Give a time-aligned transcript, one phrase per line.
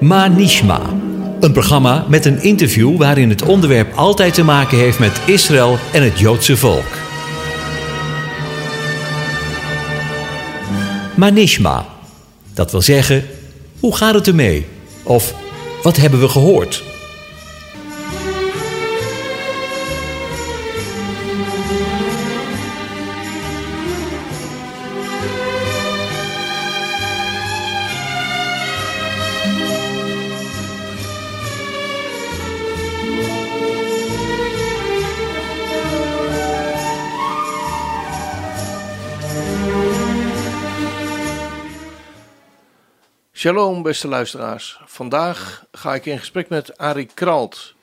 [0.00, 0.80] Manishma.
[1.40, 6.02] Een programma met een interview waarin het onderwerp altijd te maken heeft met Israël en
[6.02, 6.86] het Joodse volk.
[11.16, 11.86] Manishma.
[12.54, 13.24] Dat wil zeggen,
[13.80, 14.66] hoe gaat het ermee?
[15.02, 15.34] Of
[15.82, 16.87] wat hebben we gehoord?
[43.38, 44.80] Shalom, beste luisteraars.
[44.84, 47.74] Vandaag ga ik in gesprek met Arie Kralt.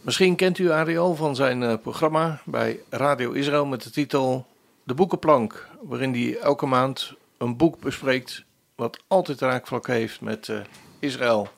[0.00, 4.46] Misschien kent u Arie al van zijn eh, programma bij Radio Israël met de titel
[4.84, 10.56] De Boekenplank, waarin hij elke maand een boek bespreekt wat altijd raakvlak heeft met eh,
[10.98, 11.48] Israël.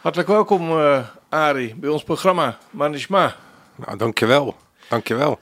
[0.00, 3.36] Hartelijk welkom, uh, Arie, bij ons programma Manishma.
[3.74, 4.56] Nou, dankjewel.
[4.88, 5.38] Dankjewel.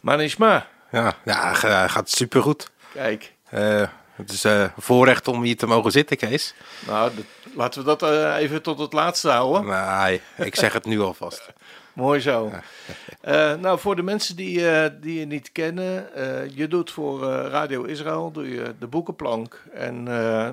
[0.00, 0.66] Manishma.
[0.90, 2.70] Ja, ja ga- gaat supergoed.
[2.92, 3.82] Kijk, Eh
[4.12, 6.54] het is eh, een voorrecht om hier te mogen zitten, Kees.
[6.86, 7.10] nou,
[7.54, 9.66] laten we dat eh, even tot het laatste houden.
[9.66, 11.48] Nee, ik zeg het nu alvast.
[11.92, 12.52] Mooi zo.
[13.20, 14.64] Eh, nou, voor de mensen die,
[15.00, 20.04] die je niet kennen, eh, je doet voor Radio Israël doe je de boekenplank en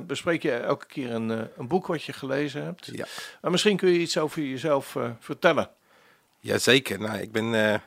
[0.08, 2.90] bespreek je elke keer een, een boek wat je gelezen hebt.
[2.92, 3.06] Ja.
[3.42, 5.70] Maar misschien kun je iets over jezelf vertellen.
[6.40, 7.00] Jazeker.
[7.00, 7.82] Nou, ik ben,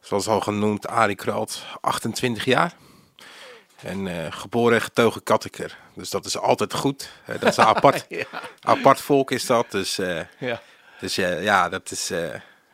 [0.00, 2.74] zoals al genoemd, Arie Kralt, 28 jaar.
[3.82, 5.78] En eh, geboren en getogen Katteker.
[5.94, 7.10] Dus dat is altijd goed.
[7.26, 8.24] Dat is een apart, Ja.
[8.60, 9.70] apart volk is dat.
[9.70, 10.60] Dus, eh, Ja.
[11.00, 12.08] dus eh, ja, dat is...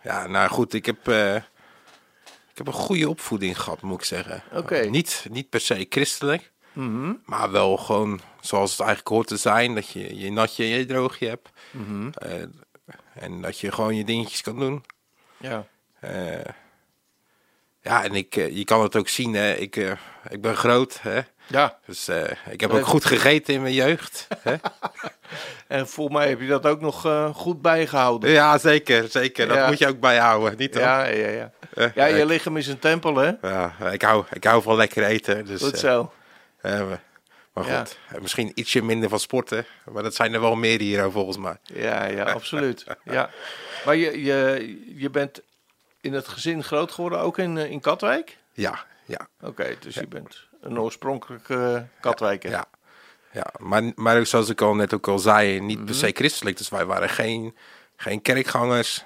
[0.03, 1.09] ja, nou goed, ik heb...
[1.09, 4.43] ik heb een goede opvoeding gehad, moet ik zeggen.
[4.53, 4.79] Oké.
[4.81, 6.53] Niet, niet per se christelijk.
[6.73, 7.13] Mhm.
[7.25, 9.75] Maar wel gewoon zoals het eigenlijk hoort te zijn.
[9.75, 11.49] Dat je je natje en je droogje hebt.
[11.71, 12.11] Mhm.
[13.15, 14.85] En dat je gewoon je dingetjes kan doen.
[15.37, 15.67] Ja.
[17.85, 19.35] Ja, en ik, eh, je kan het ook zien.
[19.35, 19.53] Hè.
[19.55, 19.91] Ik, eh,
[20.29, 20.99] ik ben groot.
[21.03, 21.21] Hè.
[21.47, 24.27] ja, Dus eh, ik heb ook goed gegeten in mijn jeugd.
[24.39, 24.55] Hè.
[25.67, 28.31] en volgens mij heb je dat ook nog goed bijgehouden.
[28.31, 29.09] ja, zeker.
[29.09, 29.47] zeker.
[29.49, 29.67] Dat Ja.
[29.69, 30.59] moet je ook bijhouden.
[30.59, 30.83] Niet dan?
[30.83, 31.53] Ja, ja, ja.
[31.95, 33.33] Ja, je lichaam is een tempel, hè?
[33.43, 35.45] ja, ik, hou, ik hou van lekker eten.
[35.47, 36.13] Dus, Goed zo.
[36.63, 37.79] maar- Ja.
[37.79, 39.67] goed, misschien ietsje minder van sporten.
[39.93, 41.57] Maar dat zijn er wel meer hier volgens mij.
[41.63, 42.85] Ja, ja, absoluut.
[43.05, 43.31] Ja.
[43.85, 45.41] Maar je, je, je bent
[46.05, 48.39] in het gezin groot geworden, ook in, eh, in Katwijk?
[48.53, 49.29] Ja, ja.
[49.41, 52.51] Oké, dus je bent een oorspronkelijke eh, Katwijker.
[52.51, 52.65] Ja,
[53.33, 53.47] ja.
[53.59, 55.87] Maar, maar zoals ik al net ook al zei, niet Mhm.
[55.87, 56.57] per se christelijk.
[56.57, 57.57] Dus wij waren geen,
[57.97, 59.05] geen kerkgangers.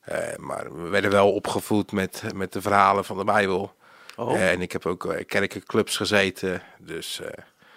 [0.00, 3.74] Eh, maar we werden wel opgevoed met, met de verhalen van de Bijbel.
[4.16, 4.40] Oh.
[4.42, 6.62] En ik heb ook eh, kerkenclubs gezeten.
[6.78, 7.20] Dus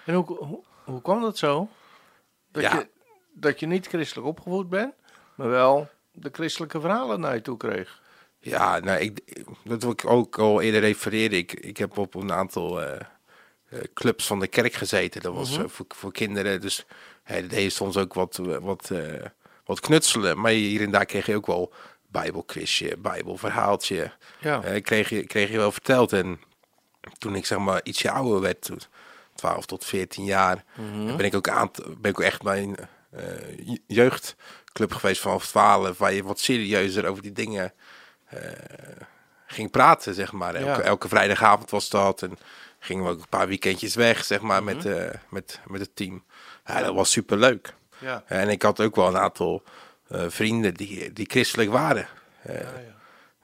[0.06, 1.70] En hoe, hoe, hoe kwam dat zo?
[2.52, 2.74] Dat, Ja.
[2.76, 2.88] je,
[3.34, 4.94] dat je niet christelijk opgevoed bent,
[5.36, 8.01] maar wel de christelijke verhalen naar je toe kreeg.
[8.42, 9.20] Ja, nou, ik,
[9.64, 11.38] dat wil ik ook al eerder refereerde.
[11.38, 13.00] Ik, ik heb op een aantal eh,
[13.70, 15.22] eh, clubs van de kerk gezeten.
[15.22, 15.62] Dat was Mhm.
[15.62, 16.62] eh, voor, voor kinderen.
[16.62, 16.86] Dus
[17.28, 18.92] dat deed soms ook wat, wat,
[19.66, 20.40] wat knutselen.
[20.42, 21.74] Maar hier en daar kreeg je ook wel
[22.08, 24.12] bijbelquizje, bijbelverhaaltje.
[24.40, 24.80] Ja.
[24.82, 26.14] Kreeg, je, kreeg je wel verteld.
[26.14, 26.40] En
[27.18, 28.80] toen ik zeg maar ietsje ouder werd, toen
[29.36, 31.18] 12 tot 14 jaar, Mhm.
[31.18, 32.78] ben ik ook aan, ben ik ook echt bij een
[33.66, 37.74] je- jeugdclub geweest vanaf 12, waar je wat serieuzer over die dingen
[39.46, 40.56] ging praten, zeg maar.
[40.56, 40.88] Elke, Ja.
[40.88, 42.38] elke vrijdagavond was dat en
[42.80, 44.76] gingen we ook een paar weekendjes weg, zeg maar, Mhm.
[44.76, 46.24] met, eh, met, met het team.
[46.66, 47.74] Ja, dat was superleuk.
[47.98, 48.24] Ja.
[48.28, 49.64] En ik had ook wel een aantal
[50.08, 52.08] eh, vrienden die, die christelijk waren.
[52.42, 52.68] Eh, Ja,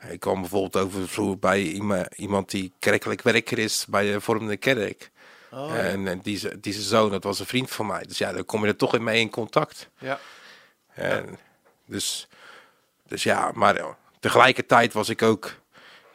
[0.02, 0.08] ja.
[0.08, 4.58] ik kwam bijvoorbeeld over vloer bij iema- iemand die kerkelijk werker is bij de vormende
[4.58, 5.12] kerk.
[5.52, 5.76] Oh, ja.
[5.76, 8.04] En, die, die zijn zoon, dat was een vriend van mij.
[8.04, 9.90] Dus ja, dan kom je er toch in mee in contact.
[9.98, 10.20] ja.
[10.94, 11.38] En
[11.86, 12.28] dus,
[13.08, 13.86] dus ja, maar eh,
[14.20, 15.52] tegelijkertijd was ik ook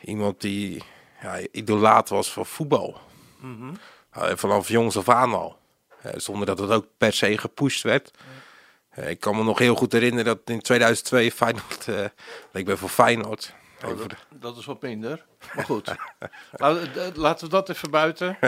[0.00, 0.82] iemand die
[1.22, 3.00] ja, idolaat was van voetbal.
[3.40, 3.74] Mhm.
[4.10, 5.58] Eh, vanaf jongs af aan al.
[6.02, 8.10] Eh, zonder dat het ook per se gepusht werd.
[8.90, 11.86] Eh, ik kan me nog heel goed herinneren dat in 2002 Feyenoord...
[12.52, 13.54] ik ben voor Feyenoord.
[13.84, 15.24] Oh, dat, dat is wat minder.
[15.54, 15.88] Maar goed.
[16.52, 18.38] Laten, we- laten we dat even buiten.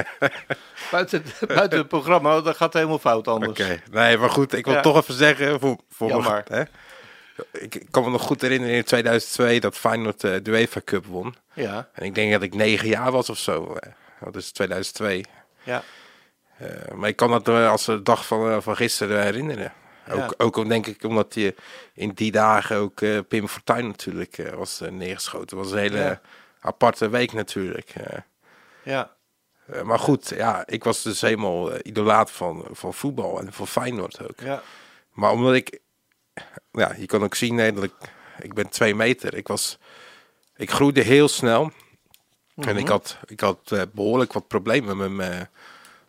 [0.90, 3.50] buiten, buiten het programma, dat gaat helemaal fout anders.
[3.61, 4.81] Oké, nee, maar goed, ik wil Ja.
[4.81, 6.44] toch even zeggen voor, voor Jammer.
[6.49, 6.70] mijn- hè?
[7.52, 11.34] Ik, kan me nog goed herinneren in 2002 dat Feyenoord eh, de UEFA Cup won.
[11.52, 13.75] Ja, En ik denk dat ik negen jaar was of zo.
[13.75, 13.92] eh.
[14.20, 15.25] Dat is 2002.
[15.62, 15.82] ja.
[16.58, 19.72] Eh, maar ik kan dat als de dag van, van gisteren herinneren.
[20.10, 20.32] Ook, Ja.
[20.36, 21.54] ook denk ik omdat je
[21.94, 25.56] in die dagen ook Pim Fortuyn natuurlijk was neergeschoten.
[25.58, 26.20] Het was een hele Ja.
[26.60, 27.92] aparte week natuurlijk.
[28.84, 29.12] ja.
[29.84, 34.40] Maar goed, ja, ik was dus helemaal idolaat van, van voetbal en van Feyenoord ook.
[34.40, 34.62] ja.
[35.12, 35.78] Maar omdat ik,
[36.72, 37.94] ja, je kan ook zien nee, dat ik,
[38.38, 39.34] ik ben twee meter.
[39.34, 39.78] Ik was,
[40.56, 41.72] ik groeide heel snel.
[42.56, 45.48] En ik had, ik had eh, behoorlijk wat problemen met mijn,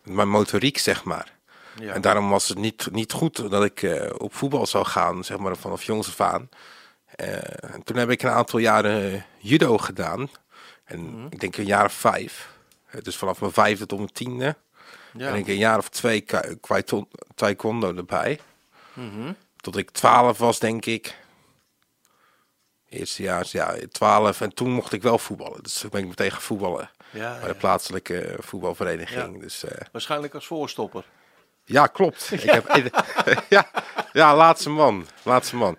[0.02, 1.34] met mijn motoriek, zeg maar.
[1.80, 1.92] Ja.
[1.92, 5.38] En daarom was het niet, niet goed dat ik eh, op voetbal zou gaan, zeg
[5.38, 6.48] maar vanaf jongs af aan.
[7.06, 10.30] Eh, en toen heb ik een aantal jaren judo gedaan.
[10.84, 12.54] En ik denk een jaar of vijf.
[13.02, 14.56] Dus vanaf mijn vijfde tot mijn tiende.
[15.12, 15.28] ja.
[15.28, 16.24] En ik een jaar of twee
[17.34, 18.40] taekwondo erbij.
[18.92, 19.32] Mhm.
[19.66, 21.16] Tot ik twaalf was, denk ik.
[22.88, 24.40] Eerstejaars, ja, twaalf.
[24.40, 25.62] En toen mocht ik wel voetballen.
[25.62, 26.90] Dus toen ben ik meteen gaan voetballen.
[27.10, 29.40] ja, Bij de plaatselijke voetbalvereniging.
[29.40, 31.04] Dus eh, Waarschijnlijk als voorstopper.
[31.64, 32.30] ja, klopt.
[32.32, 32.92] Ik heb,
[33.48, 33.70] ja,
[34.12, 35.06] ja, laatste man.
[35.22, 35.78] Laatste man.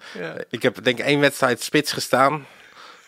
[0.49, 2.45] Ik heb denk ik één wedstrijd spits gestaan.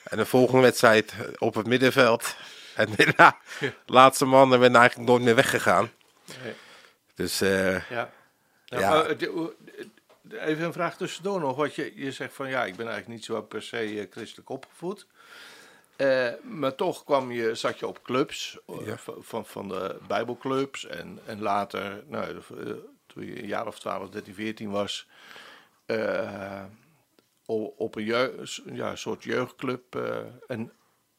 [0.03, 2.35] En de volgende wedstrijd op het middenveld.
[2.75, 3.37] En daarna,
[3.85, 5.91] laatste man, en ben eigenlijk nooit meer weggegaan.
[6.43, 6.53] Nee.
[7.15, 8.09] Dus eh, Ja.
[8.67, 9.49] Nou, Ja.
[10.33, 11.55] Even een vraag tussendoor nog.
[11.55, 14.49] Wat je, je zegt van ja, ik ben eigenlijk niet zo per se eh, christelijk
[14.49, 15.07] opgevoed.
[15.95, 18.97] Eh, maar toch kwam je, zat je op clubs eh, Ja.
[19.19, 20.85] van, van, de Bijbelclubs.
[20.85, 22.37] En, en later, nou,
[23.07, 25.07] toen je een jaar of 12, 13, 14 was,
[27.45, 29.95] op een jeu- ja, soort jeugdclub.
[30.47, 30.71] en,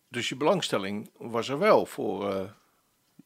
[0.09, 2.51] dus je belangstelling was er wel voor.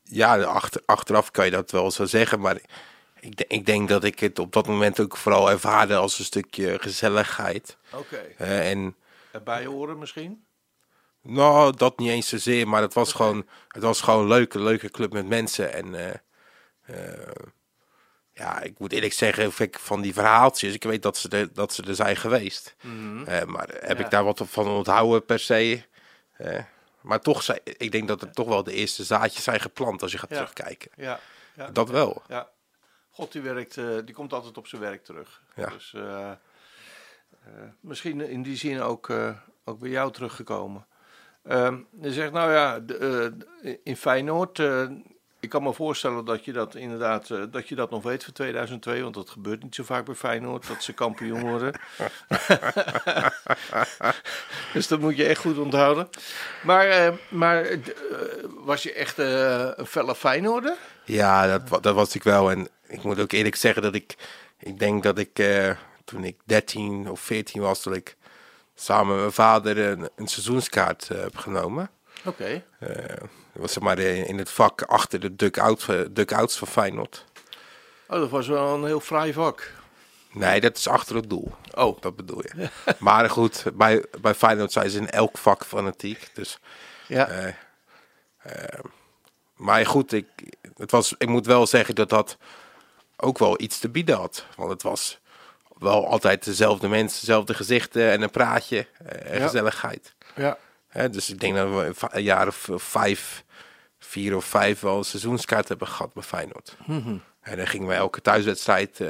[0.03, 2.41] ja, achter, achteraf kan je dat wel zo zeggen.
[2.41, 2.61] Maar
[3.25, 6.25] ik, de- ik denk dat ik het op dat moment ook vooral ervaarde als een
[6.25, 7.77] stukje gezelligheid.
[7.93, 8.17] Oké.
[8.17, 8.97] Eh, en
[9.33, 10.45] Erbij horen misschien?
[11.23, 14.91] Nou, dat niet eens zozeer, maar het was gewoon, het was gewoon een leuke, leuke
[14.91, 15.73] club met mensen.
[15.73, 16.15] En eh,
[16.83, 17.31] eh,
[18.33, 21.53] ja, ik moet eerlijk zeggen, of ik van die verhaaltjes, ik weet dat ze er,
[21.53, 22.77] dat ze er zijn geweest.
[23.27, 24.05] Eh, maar heb Ja.
[24.05, 25.83] ik daar wat van onthouden per se?
[27.01, 30.19] Maar toch, ik denk dat er toch wel de eerste zaadjes zijn geplant als je
[30.19, 30.37] gaat Ja.
[30.37, 30.91] terugkijken.
[30.97, 31.21] Ja.
[31.57, 31.71] ja.
[31.71, 32.23] Dat wel.
[32.29, 32.49] Ja,
[33.15, 35.43] God die werkt, eh, die komt altijd op zijn werk terug.
[35.57, 35.67] Ja.
[35.67, 36.37] Dus eh, eh,
[37.81, 39.13] misschien in die zin ook,
[39.65, 40.87] ook bij jou teruggekomen.
[41.43, 43.33] Ehm, je zegt, nou ja, de,
[43.83, 44.59] in Feyenoord,
[45.41, 49.03] ik kan me voorstellen dat je dat inderdaad, dat je dat nog weet voor 2002,
[49.03, 51.73] want dat gebeurt niet zo vaak bij Feyenoord, dat ze kampioen worden.
[54.73, 56.09] dus dat moet je echt goed onthouden.
[56.63, 57.79] Maar, maar
[58.49, 60.77] was je echt een felle Feyenoorder?
[61.05, 62.51] Ja, dat, dat was ik wel.
[62.51, 64.15] En ik moet ook eerlijk zeggen dat ik,
[64.59, 65.71] ik denk dat ik eh,
[66.05, 68.17] toen ik 13 of 14 was, dat ik
[68.75, 71.91] samen met mijn vader een, een seizoenskaart eh, heb genomen.
[72.25, 72.65] Oké.
[72.79, 72.89] Eh,
[73.53, 77.25] was zeg maar in het vak achter de duck-out, duck-outs van Feyenoord.
[78.09, 79.73] Oh, dat was wel een heel fraai vak.
[80.33, 81.53] Nee, dat is achter het doel.
[81.75, 82.69] Oh, Dat bedoel je.
[82.99, 86.31] Maar goed, bij, bij Feyenoord zijn ze in elk vak fanatiek.
[86.35, 86.59] Dus,
[87.07, 87.55] ja.
[89.57, 90.27] maar goed, ik,
[90.77, 92.37] het was, ik moet wel zeggen dat dat
[93.17, 94.47] ook wel iets te bieden had.
[94.57, 95.19] Want het was
[95.79, 99.45] wel altijd dezelfde mensen, dezelfde gezichten en een praatje eh, en Ja.
[99.47, 100.15] gezelligheid.
[100.37, 100.59] ja.
[100.89, 103.45] Hè, dus ik denk dat we een jaar of vijf,
[103.99, 106.77] vier of vijf wel een seizoenskaart hebben gehad bij Feyenoord.
[107.41, 109.09] En dan gingen we elke thuiswedstrijd, eh,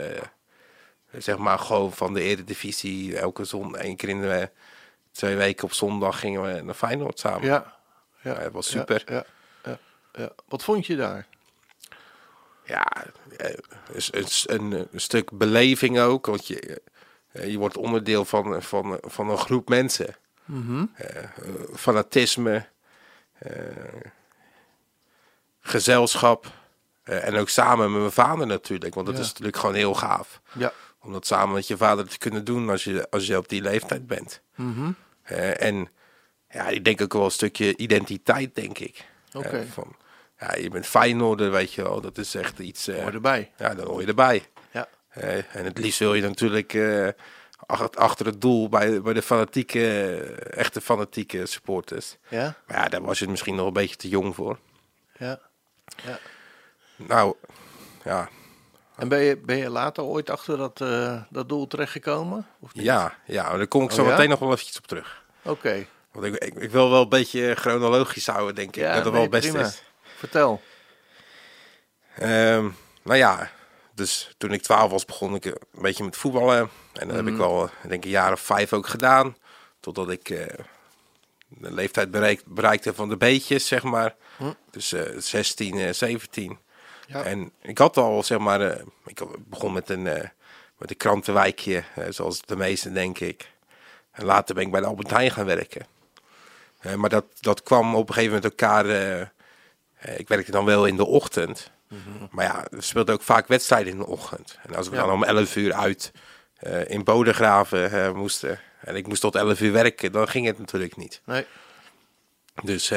[1.13, 4.51] zeg maar gewoon van de Eredivisie, elke zon, één keer in de
[5.13, 7.47] twee weken op zondag gingen we naar Feyenoord samen.
[7.47, 7.77] Ja.
[8.23, 9.03] Ja, Ja, het was super.
[9.07, 9.25] Ja,
[9.65, 9.79] ja,
[10.13, 10.31] ja.
[10.49, 11.27] Wat vond je daar?
[12.65, 12.87] Ja,
[13.37, 13.55] eh,
[13.93, 16.83] is een, stuk beleving ook, want je,
[17.33, 20.17] eh, je wordt onderdeel van, van, van een groep mensen.
[20.95, 21.29] Eh, eh,
[21.77, 22.67] fanatisme,
[23.39, 23.53] eh,
[25.61, 26.47] gezelschap
[27.03, 29.23] eh, en ook samen met mijn vader natuurlijk, want dat Ja.
[29.23, 30.41] is natuurlijk gewoon heel gaaf.
[30.53, 30.73] Ja.
[31.01, 33.63] Om dat samen met je vader te kunnen doen als je, als je op die
[33.63, 34.41] leeftijd bent.
[35.23, 35.89] Eh, en
[36.51, 39.05] ja, ik denk ook wel een stukje identiteit, denk ik.
[39.33, 39.47] Oké.
[39.49, 39.97] Eh, van,
[40.39, 42.01] ja, je bent Feyenoorder, weet je wel.
[42.01, 42.89] Dat is echt iets...
[42.89, 43.53] eh, Hoor erbij.
[43.59, 44.45] ja, dan hoor je erbij.
[44.71, 44.89] Ja.
[45.09, 47.09] Eh, en het liefst wil je natuurlijk eh,
[47.67, 50.17] ach- achter het doel bij, bij de fanatieke,
[50.51, 52.17] echte fanatieke supporters.
[52.29, 52.55] Ja.
[52.67, 54.59] Maar ja, daar was je misschien nog een beetje te jong voor.
[55.19, 55.39] Ja.
[56.05, 56.19] ja.
[56.97, 57.35] Nou,
[58.05, 58.29] ja,
[58.97, 62.47] En ben je, ben je later ooit achter dat, eh, dat doel terechtgekomen?
[62.61, 62.85] Of niet?
[62.85, 64.13] ja, ja, daar kom ik zo Oh, ja?
[64.13, 65.25] meteen nog wel eventjes op terug.
[65.43, 65.87] Oké.
[66.13, 68.83] Want ik, ik, ik wil wel een beetje chronologisch houden, denk ik.
[68.83, 69.67] Ja, dat het nee, wel het beste prima.
[69.67, 69.83] is.
[70.25, 70.63] Vertel.
[72.15, 72.69] Ehm,
[73.03, 73.51] nou ja,
[73.95, 76.71] dus toen ik 12 was, begon ik een beetje met voetballen.
[76.93, 79.37] En dat heb ik wel, ik denk een jaar of vijf ook gedaan.
[79.81, 80.65] Totdat ik eh,
[81.49, 84.15] de leeftijd bereikt, bereikte van de beetjes, zeg maar.
[84.71, 86.59] Dus eh 16, eh, 17.
[87.07, 87.23] Ja.
[87.23, 90.29] En ik had al, zeg maar, eh, ik begon met een, eh,
[90.79, 93.51] met een krantenwijkje, zoals de meesten, denk ik.
[94.11, 95.87] En later ben ik bij de Albert Heijn gaan werken.
[96.97, 99.33] Maar dat, dat kwam op een gegeven moment elkaar...
[100.05, 101.73] eh, ik werkte dan wel in de ochtend.
[102.31, 104.59] Maar ja, er speelden ook vaak wedstrijden in de ochtend.
[104.63, 104.99] En als ik Ja.
[104.99, 106.13] dan om 11 uur uit
[106.57, 108.61] eh, in Bodegraven eh, moesten.
[108.81, 110.13] En ik moest tot 11 uur werken.
[110.13, 111.21] Dan ging het natuurlijk niet.
[111.25, 111.47] Nee.
[112.63, 112.89] Dus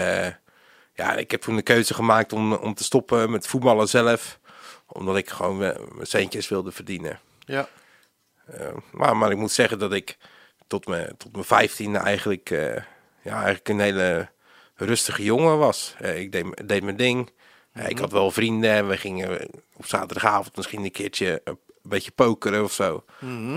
[0.94, 4.40] ja, ik heb toen de keuze gemaakt om, om te stoppen met voetballen zelf.
[4.86, 7.20] Omdat ik gewoon mijn centjes wilde verdienen.
[7.40, 7.68] Ja.
[8.92, 10.18] Maar, maar ik moet zeggen dat ik
[10.68, 12.50] tot mijn, tot mijn vijftiende eigenlijk,
[13.22, 14.30] ja, eigenlijk een hele
[14.78, 15.96] rustige jongen was.
[16.00, 17.32] Eh, ik deed, deed mijn ding.
[17.72, 22.12] Eh, ik had wel vrienden en we gingen op zaterdagavond misschien een keertje een beetje
[22.12, 23.04] pokeren of zo.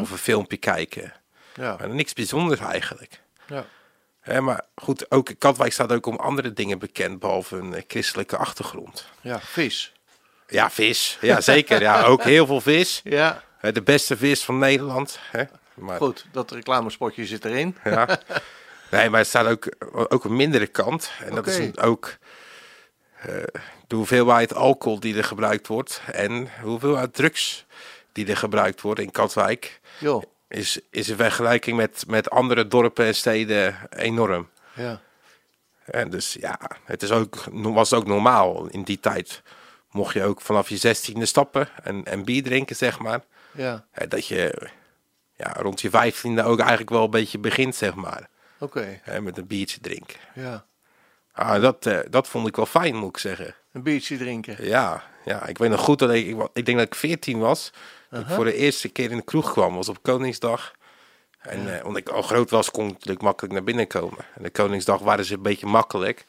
[0.01, 1.13] Of een filmpje kijken.
[1.55, 1.77] Ja.
[1.79, 3.21] Maar niks bijzonders eigenlijk.
[3.47, 3.65] Ja.
[4.21, 8.37] Hè, maar goed, ook Katwijk staat ook om andere dingen bekend, behalve een eh, christelijke
[8.37, 9.07] achtergrond.
[9.21, 9.41] Ja.
[9.41, 9.93] Vis.
[10.49, 11.19] Ja, vis.
[11.21, 11.81] Ja, zeker.
[11.81, 13.01] Ja, ook heel veel vis.
[13.05, 13.43] Ja.
[13.61, 15.19] De beste vis van Nederland.
[15.31, 15.45] Hè.
[15.75, 17.77] Maar, Goed, dat reclamespotje zit erin.
[17.85, 18.09] Ja.
[18.91, 21.11] Nee, maar er staat ook, ook een mindere kant.
[21.25, 22.17] En dat is ook
[23.21, 23.35] eh,
[23.87, 26.03] de hoeveelheid alcohol die er gebruikt wordt.
[26.13, 27.67] En de hoeveelheid drugs
[28.13, 29.81] die er gebruikt worden in Katwijk.
[30.49, 34.49] Is, is in vergelijking met, met andere dorpen en steden enorm.
[34.75, 35.01] Ja.
[35.85, 38.67] En dus ja, het is ook, was ook normaal.
[38.67, 39.43] In die tijd
[39.91, 43.21] mocht je ook vanaf je zestiende stappen en, en bier drinken, zeg maar.
[43.53, 43.85] Ja.
[43.91, 44.69] Hè, Dat je
[45.37, 48.29] ja, rond je vijftiende ook eigenlijk wel een beetje begint, zeg maar.
[48.61, 49.01] Oké.
[49.03, 50.19] Hè, met een biertje drinken.
[50.35, 50.65] Ja.
[51.33, 53.55] Ah, dat, eh, dat vond ik wel fijn, moet ik zeggen.
[53.73, 54.65] Een biertje drinken.
[54.65, 57.73] Ja, ja ik weet nog goed dat ik, ik, denk dat ik 14 was.
[58.11, 60.75] Dat ik voor de eerste keer in de kroeg kwam, was op Koningsdag.
[61.39, 64.25] En eh, omdat ik al groot was, kon ik natuurlijk makkelijk naar binnen komen.
[64.35, 66.27] En de Koningsdag waren ze een beetje makkelijk.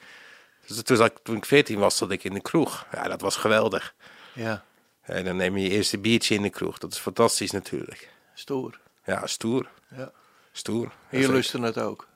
[0.67, 2.85] Dus toen, ik, toen ik 14 was, zat ik in de kroeg.
[2.91, 3.95] Ja, dat was geweldig.
[4.33, 4.63] Ja.
[5.01, 6.77] En dan neem je je eerste biertje in de kroeg.
[6.77, 8.09] Dat is fantastisch natuurlijk.
[8.33, 8.79] Stoer.
[9.05, 9.69] Ja, stoer.
[9.95, 10.11] Ja.
[10.51, 10.91] Stoer.
[11.09, 12.07] En je lustte het ook.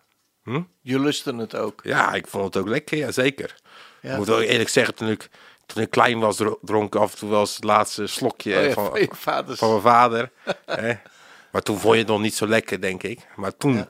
[0.46, 0.62] Hm?
[0.82, 1.80] Je lustte het ook.
[1.84, 3.56] Ja, ik vond het ook lekker, ja zeker.
[4.02, 4.12] Ja.
[4.12, 5.30] Ik moet wel eerlijk zeggen, toen ik,
[5.66, 8.58] toen ik klein was, dro- dronk ik af en toe wel eens het laatste slokje
[8.58, 10.32] Oh ja, van, van mijn vader.
[10.66, 10.94] hè.
[11.52, 13.20] Maar toen vond je het nog niet zo lekker, denk ik.
[13.36, 13.90] Maar toen, Ja.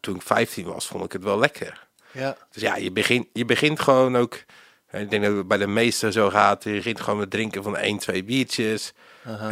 [0.00, 1.86] toen ik 15 was, vond ik het wel lekker.
[2.12, 2.36] Ja.
[2.52, 4.34] Dus ja, je begint, je begint gewoon ook.
[4.92, 6.64] Ik denk dat het bij de meesten zo gaat.
[6.64, 8.92] Je begint gewoon met drinken van één, twee biertjes.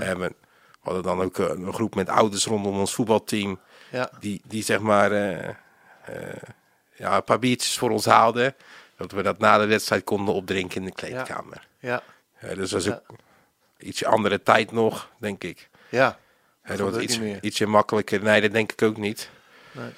[0.00, 0.32] En we
[0.80, 3.60] hadden dan ook eh, een groep met ouders rondom ons voetbalteam.
[3.90, 4.10] Ja.
[4.20, 5.48] Die, die zeg maar eh,
[6.94, 8.54] ja, een paar biertjes voor ons haalden.
[8.96, 11.66] Dat we dat na de wedstrijd konden opdrinken in de kleedkamer.
[11.78, 12.02] Ja.
[12.40, 12.92] Ja, dus dat is Ja.
[13.06, 13.16] ook
[13.78, 15.68] iets andere tijd nog, denk ik.
[15.88, 16.18] Ja.
[16.62, 18.22] Hè, Dat gebeurt iets, ietsje makkelijker.
[18.22, 19.30] Nee, dat denk ik ook niet.
[19.72, 19.90] Nee.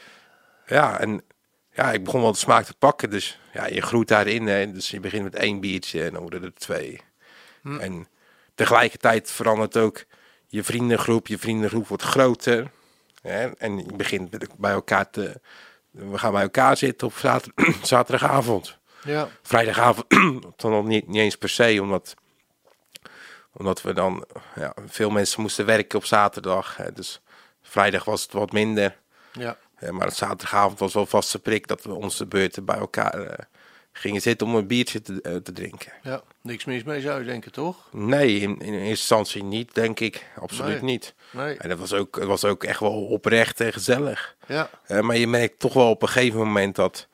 [0.67, 1.23] Ja, en
[1.73, 3.11] ja, ik begon wel de smaak te pakken.
[3.11, 4.47] Dus ja, je groeit daarin.
[4.47, 4.73] Hè.
[4.73, 7.01] Dus je begint met één biertje en dan worden er twee.
[7.63, 7.79] Hm.
[7.79, 8.09] En
[8.55, 10.05] tegelijkertijd verandert ook
[10.47, 11.27] je vriendengroep.
[11.27, 12.71] Je vriendengroep wordt groter.
[13.23, 13.51] Hè.
[13.57, 15.41] En je begint bij elkaar te...
[15.91, 18.79] We gaan bij elkaar zitten op zater- zaterdagavond.
[19.05, 19.29] Ja.
[19.43, 20.07] Vrijdagavond
[20.61, 22.15] dan nog niet, niet eens per se, omdat,
[23.53, 24.25] omdat we dan...
[24.55, 26.77] Ja, veel mensen moesten werken op zaterdag.
[26.77, 26.93] Hè.
[26.93, 27.21] Dus
[27.63, 28.97] vrijdag was het wat minder.
[29.33, 29.57] Ja.
[29.81, 33.45] Ja, maar zaterdagavond was wel vaste prik dat we onze beurten bij elkaar eh,
[34.01, 35.93] gingen zitten om een biertje te, eh, te drinken.
[36.03, 36.23] Ja.
[36.41, 37.89] Niks mis mee zou je denken, toch?
[37.93, 40.27] Nee, in, in eerste instantie niet, denk ik.
[40.41, 40.91] Absoluut Nee.
[40.91, 41.15] niet.
[41.31, 41.57] Nee.
[41.57, 44.37] En dat was ook, het was ook echt wel oprecht en gezellig.
[44.47, 44.71] Ja.
[44.87, 47.07] Eh, maar je merkt toch wel op een gegeven moment dat,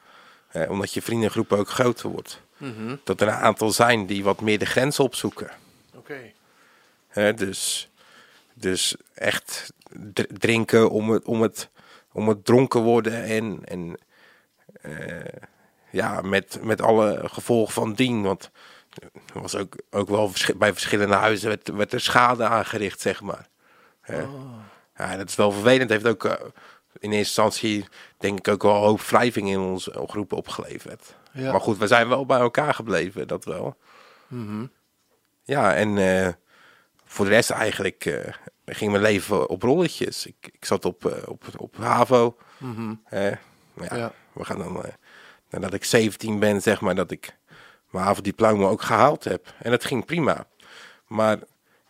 [0.49, 2.97] eh, omdat je vriendengroep ook groter wordt, Mhm.
[3.05, 5.50] dat er een aantal zijn die wat meer de grens opzoeken.
[5.95, 6.19] Oké.
[7.35, 7.88] Dus,
[8.55, 9.73] dus echt
[10.12, 11.69] dr- drinken om het, om het,
[12.12, 13.97] om het dronken worden en, en
[15.97, 18.23] ja, met, met alle gevolgen van dien.
[18.23, 18.50] Want
[19.35, 23.49] er was ook, ook wel bij verschillende huizen werd, werd er schade aangericht, zeg maar.
[24.00, 24.21] Hè.
[24.97, 25.91] Ja, dat is wel vervelend.
[25.91, 26.33] Heeft ook eh,
[26.99, 27.87] in eerste instantie,
[28.19, 31.15] denk ik, ook wel een hoop wrijving in onze groep opgeleverd.
[31.33, 31.50] Ja.
[31.50, 33.76] Maar goed, we zijn wel bij elkaar gebleven, dat wel.
[35.45, 36.33] Ja, en eh,
[37.05, 38.33] voor de rest eigenlijk eh,
[38.65, 40.26] ging mijn leven op rolletjes.
[40.26, 42.37] Ik, ik zat op, op, op HAVO.
[43.05, 43.31] hè.
[43.75, 44.12] Maar ja, Ja.
[44.33, 44.83] we gaan dan,
[45.50, 47.37] nadat ik 17 ben, zeg maar, dat ik
[47.91, 49.55] mijn HAVO-diploma ook gehaald heb.
[49.59, 50.47] En dat ging prima.
[51.07, 51.38] Maar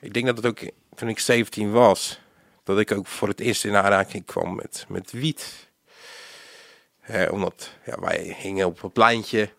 [0.01, 2.21] ik denk dat het ook toen ik 17 was,
[2.65, 5.71] dat ik ook voor het eerst in aanraking kwam met, met wiet.
[7.31, 9.51] Omdat ja, wij hingen op een pleintje.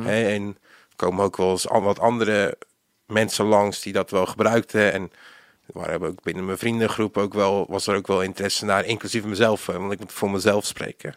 [0.00, 0.58] Hè, en
[0.90, 2.58] er komen ook wel eens al wat andere
[3.06, 4.92] mensen langs die dat wel gebruikten.
[4.92, 5.12] En
[5.66, 9.66] waren ook binnen mijn vriendengroep ook wel, was er ook wel interesse naar, inclusief mezelf,
[9.66, 11.14] want ik moet voor mezelf spreken.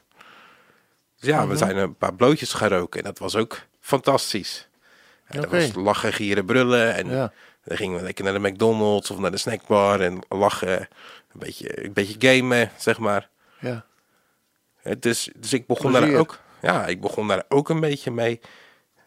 [1.20, 4.68] Dus ja, we zijn een paar blootjes gaan roken en dat was ook fantastisch.
[5.26, 5.42] En.
[5.42, 6.96] Dat was lachen, gieren, brullen.
[6.96, 7.32] En Ja.
[7.64, 10.80] dan gingen we lekker naar de McDonald's of naar de snackbar en lachen.
[10.80, 13.30] Een beetje, een beetje gamen, zeg maar.
[13.60, 13.86] Ja.
[15.00, 16.12] Is, dus ik begon Plezier.
[16.12, 18.40] daar ook, ja, ik begon daar ook een beetje mee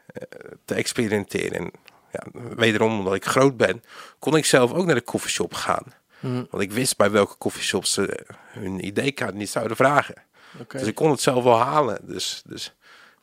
[0.06, 0.22] eh,
[0.64, 1.52] te experimenteren.
[1.58, 1.70] En
[2.12, 3.82] ja, wederom, omdat ik groot ben,
[4.18, 5.84] kon ik zelf ook naar de koffieshop gaan.
[6.20, 6.44] Mhm.
[6.50, 10.14] Want ik wist bij welke koffieshops ze hun ID-kaart niet zouden vragen.
[10.68, 11.98] Dus ik kon het zelf wel halen.
[12.02, 12.74] Dus, dus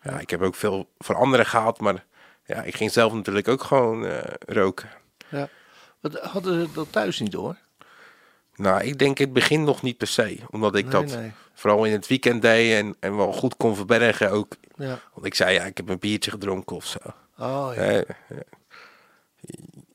[0.02, 1.80] ja, ik heb ook veel voor anderen gehaald.
[1.80, 2.06] Maar
[2.46, 4.90] ja, ik ging zelf natuurlijk ook gewoon eh, roken.
[5.28, 5.50] Ja.
[6.00, 7.58] Wat, hadden ze dat thuis niet hoor?
[8.56, 10.38] Nou, ik denk het begin nog niet per se.
[10.50, 11.32] Omdat ik Nee, dat nee.
[11.54, 14.56] vooral in het weekend deed en, en wel goed kon verbergen ook.
[14.76, 15.00] Ja.
[15.14, 16.98] Want ik zei, ja, ik heb een biertje gedronken of zo.
[17.38, 17.82] Oh ja.
[17.82, 18.02] Eh,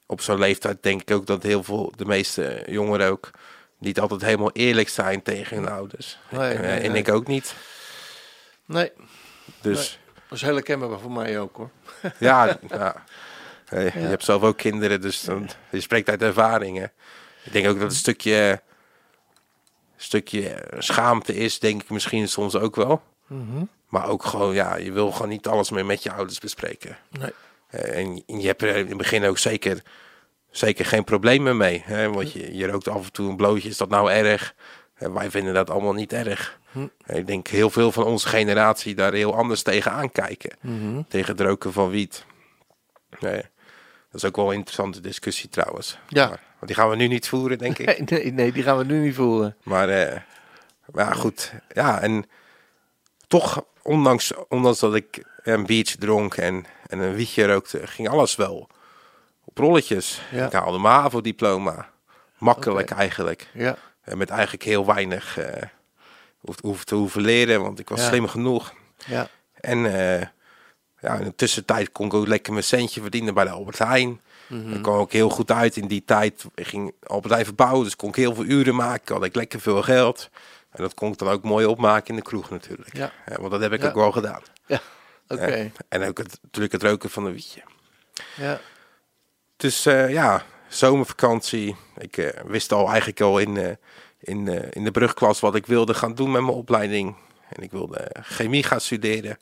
[0.07, 3.31] op zo'n leeftijd denk ik ook dat heel veel, de meeste jongeren ook,
[3.85, 6.19] niet altijd helemaal eerlijk zijn tegen hun ouders.
[6.31, 7.01] Nee, Eh, nee, en nee.
[7.01, 7.55] ik ook niet.
[8.67, 8.93] Nee,
[9.61, 9.99] Dus
[10.29, 11.71] dat is heel herkenbaar voor mij ook hoor.
[12.19, 13.05] ja, ja.
[13.71, 13.81] Ja.
[13.81, 16.93] je hebt zelf ook kinderen, dus dan, je spreekt uit ervaringen.
[17.45, 18.61] Ik denk ook dat een stukje,
[19.97, 23.03] stukje schaamte is, denk ik misschien soms ook wel.
[23.27, 23.65] Mhm.
[23.89, 26.97] Maar ook gewoon, ja, je wil gewoon niet alles meer met je ouders bespreken.
[27.11, 27.31] Nee.
[27.71, 29.83] Eh, en je- je hebt er in het begin ook zeker,
[30.57, 31.83] zeker geen problemen mee.
[31.85, 32.11] Hè?
[32.11, 34.55] Want je, je rookt af en toe een blootje, is dat nou erg?
[34.95, 36.59] Wij vinden dat allemaal niet erg.
[36.73, 36.87] Hm.
[37.07, 40.57] Ik denk heel veel van onze generatie daar heel anders tegen aankijken.
[40.61, 41.03] Mhm.
[41.09, 42.25] Tegen het roken van wiet.
[43.21, 43.43] Nee,
[44.11, 45.99] dat is ook wel een interessante discussie trouwens.
[46.09, 46.29] Ja.
[46.29, 48.11] Maar, want die gaan we nu niet voeren, denk ik.
[48.33, 49.57] Nee, die gaan we nu niet voeren.
[49.63, 50.21] Maar, eh,
[50.93, 51.53] maar goed.
[51.73, 52.25] Ja, en
[53.27, 58.37] toch, ondanks, ondanks dat ik een biertje dronk en, en een wietje rookte, ging alles
[58.37, 58.69] wel
[59.55, 60.21] op rolletjes.
[60.31, 60.47] Ja.
[60.47, 61.89] Ik haalde mijn HAVO-diploma.
[62.39, 63.47] Makkelijk eigenlijk.
[63.53, 63.77] Ja.
[64.03, 65.63] En met eigenlijk heel weinig eh
[66.39, 68.09] hoef, hoef te hoeven leren, want ik was Ja.
[68.09, 68.73] slim genoeg.
[69.07, 69.29] Ja.
[69.61, 70.27] En eh,
[71.01, 74.21] ja, in de tussentijd kon ik ook lekker mijn centje verdienen bij de Albert Heijn.
[74.47, 74.71] Mhm.
[74.73, 76.45] Dat kwam ook heel goed uit in die tijd.
[76.55, 79.15] Ik ging Albert Heijn verbouwen, dus kon ik heel veel uren maken.
[79.15, 80.31] Had ik lekker veel geld.
[80.71, 82.97] En dat kon ik dan ook mooi opmaken in de kroeg natuurlijk.
[82.97, 83.11] Ja.
[83.27, 83.89] want dat heb ik Ja.
[83.89, 84.43] ook wel gedaan.
[84.67, 84.81] Ja.
[85.29, 85.43] Oké.
[85.43, 87.63] Eh, en ook het, natuurlijk het roken van een wietje.
[88.37, 88.61] Ja.
[89.57, 91.77] Dus ja, zomervakantie.
[91.97, 93.71] Ik eh, wist al eigenlijk al in, eh,
[94.21, 97.17] in, in de brugklas wat ik wilde gaan doen met mijn opleiding.
[97.49, 99.39] En ik wilde chemie gaan studeren.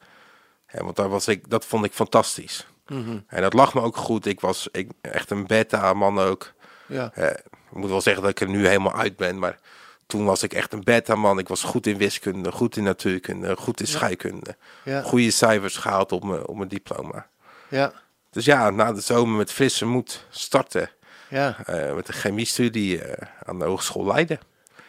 [0.73, 2.67] Ja, want daar was ik, dat vond ik fantastisch.
[2.87, 3.19] Mhm.
[3.27, 4.27] En dat lag me ook goed.
[4.27, 6.53] Ik was ik, echt een beta-man ook.
[6.87, 7.13] Ja.
[7.15, 9.39] Ik moet wel zeggen dat ik er nu helemaal uit ben.
[9.39, 9.59] Maar
[10.07, 11.39] toen was ik echt een beta-man.
[11.39, 14.57] Ik was goed in wiskunde, goed in natuurkunde, goed in scheikunde.
[14.85, 15.03] Ja.
[15.03, 17.27] Goede cijfers gehaald op mijn, op mijn diploma.
[17.69, 17.93] Ja.
[18.33, 20.91] Dus ja, na de zomer met frisse moed starten.
[21.29, 21.57] Ja.
[21.65, 24.41] eh, met een chemiestudie eh, aan de Hogeschool Leiden.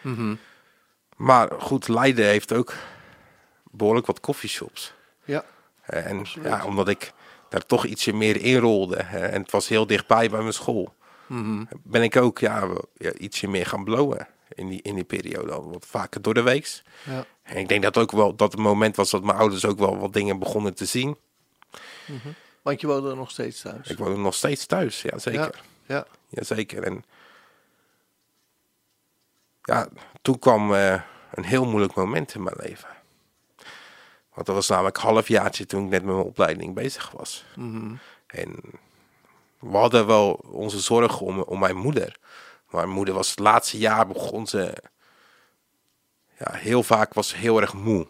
[0.02, 0.36] Mhm.
[1.16, 2.74] Maar goed, Leiden heeft ook
[3.64, 4.94] behoorlijk wat koffieshops.
[5.26, 5.44] Ja.
[5.82, 6.48] Eh, en Absoluut.
[6.48, 7.14] ja, omdat ik
[7.50, 9.04] daar toch ietsje meer in rolde.
[9.04, 10.94] hè, en het was heel dichtbij bij mijn school.
[11.28, 11.64] Mhm.
[11.84, 15.62] Ben ik ook ja, ja, ietsje meer gaan blowen in die, in die periode.
[15.62, 16.82] Wat vaker door de week.
[17.04, 17.26] Ja.
[17.44, 19.98] En ik denk dat ook wel dat het moment was dat mijn ouders ook wel
[19.98, 21.18] wat dingen begonnen te zien.
[22.64, 23.90] Want je woonde er nog steeds thuis.
[23.90, 25.62] Ik woon nog steeds thuis, ja zeker.
[25.86, 26.06] Ja.
[26.28, 26.84] Jazeker.
[26.84, 27.04] En
[29.62, 29.88] ja,
[30.22, 32.90] toen kwam eh, een heel moeilijk moment in mijn leven.
[34.34, 37.46] Want dat was namelijk een halfjaartje toen ik net met mijn opleiding bezig was.
[37.56, 37.96] Mhm.
[38.28, 38.56] En
[39.60, 42.18] we hadden wel onze zorgen om, om mijn moeder.
[42.70, 44.74] Maar mijn moeder was het laatste jaar begon ze...
[46.38, 48.08] Ja, heel vaak was ze heel erg moe.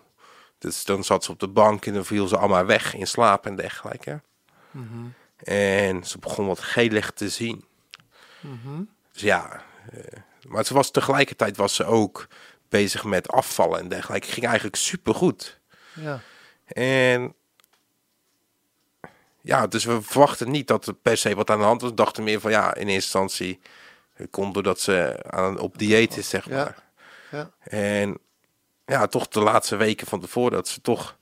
[0.57, 3.45] Dus dan zat ze op de bank en dan viel ze allemaal weg in slaap
[3.45, 4.21] en dergelijke.
[5.43, 7.65] En ze begon wat gelig te zien.
[9.11, 9.99] Dus ja, eh,
[10.47, 12.27] maar ze was tegelijkertijd was ze ook
[12.69, 14.27] bezig met afvallen en dergelijke.
[14.27, 15.59] Ging eigenlijk supergoed.
[15.93, 16.19] Ja.
[16.67, 17.33] En
[19.41, 21.89] ja, dus we verwachten niet dat er per se wat aan de hand was.
[21.89, 23.59] We dachten meer van ja, in eerste instantie
[24.13, 26.55] het komt doordat ze aan, op dieet is, zeg Ja.
[26.55, 26.81] maar.
[27.31, 27.51] Ja.
[27.59, 28.17] En
[28.85, 31.17] ja, toch de laatste weken van tevoren dat ze toch,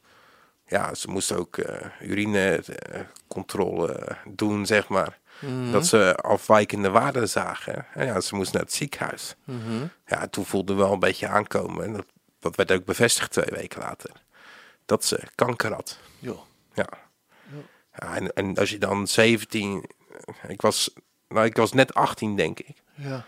[0.72, 5.20] ja, ze moest ook eh urinecontrole doen, zeg maar.
[5.40, 5.72] Mhm.
[5.72, 7.86] Dat ze afwijkende waarden zagen.
[7.94, 9.36] En ja, ze moest naar het ziekenhuis.
[9.44, 9.86] Mhm.
[10.06, 11.86] Ja, toen voelde wel een beetje aankomen.
[11.86, 12.06] En dat,
[12.40, 14.12] dat werd ook bevestigd twee weken later.
[14.86, 16.00] Dat ze kanker had.
[16.20, 16.42] Joh.
[16.74, 16.90] Ja.
[18.00, 19.90] ja en, en als je dan 17...
[20.48, 20.94] Ik was,
[21.28, 22.82] nou, ik was net 18, denk ik.
[22.96, 23.26] Ja.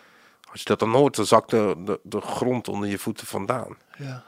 [0.52, 3.78] Als je dat dan hoort, dan zakt de, de, de grond onder je voeten vandaan.
[3.98, 4.24] Ja.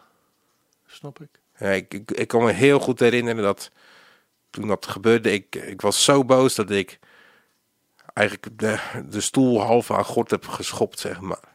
[0.86, 1.44] Snap ik.
[1.58, 3.72] Ja, ik, ik, ik kan me heel goed herinneren dat
[4.50, 7.00] toen dat gebeurde, ik, ik was zo boos dat ik
[8.14, 11.54] eigenlijk de, de stoel half aan gort heb geschopt, zeg maar.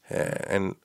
[0.00, 0.78] Eh, en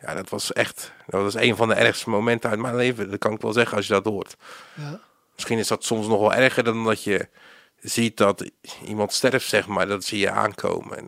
[0.00, 3.10] ja, dat was echt, dat was een van de ergste momenten uit mijn leven.
[3.10, 4.36] Dat kan ik wel zeggen als je dat hoort.
[4.74, 5.00] Ja.
[5.34, 7.28] Misschien is dat soms nog wel erger dan dat je
[7.78, 8.50] ziet dat
[8.84, 9.86] iemand sterft, zeg maar.
[9.86, 10.96] Dat zie je aankomen.
[10.96, 11.06] En,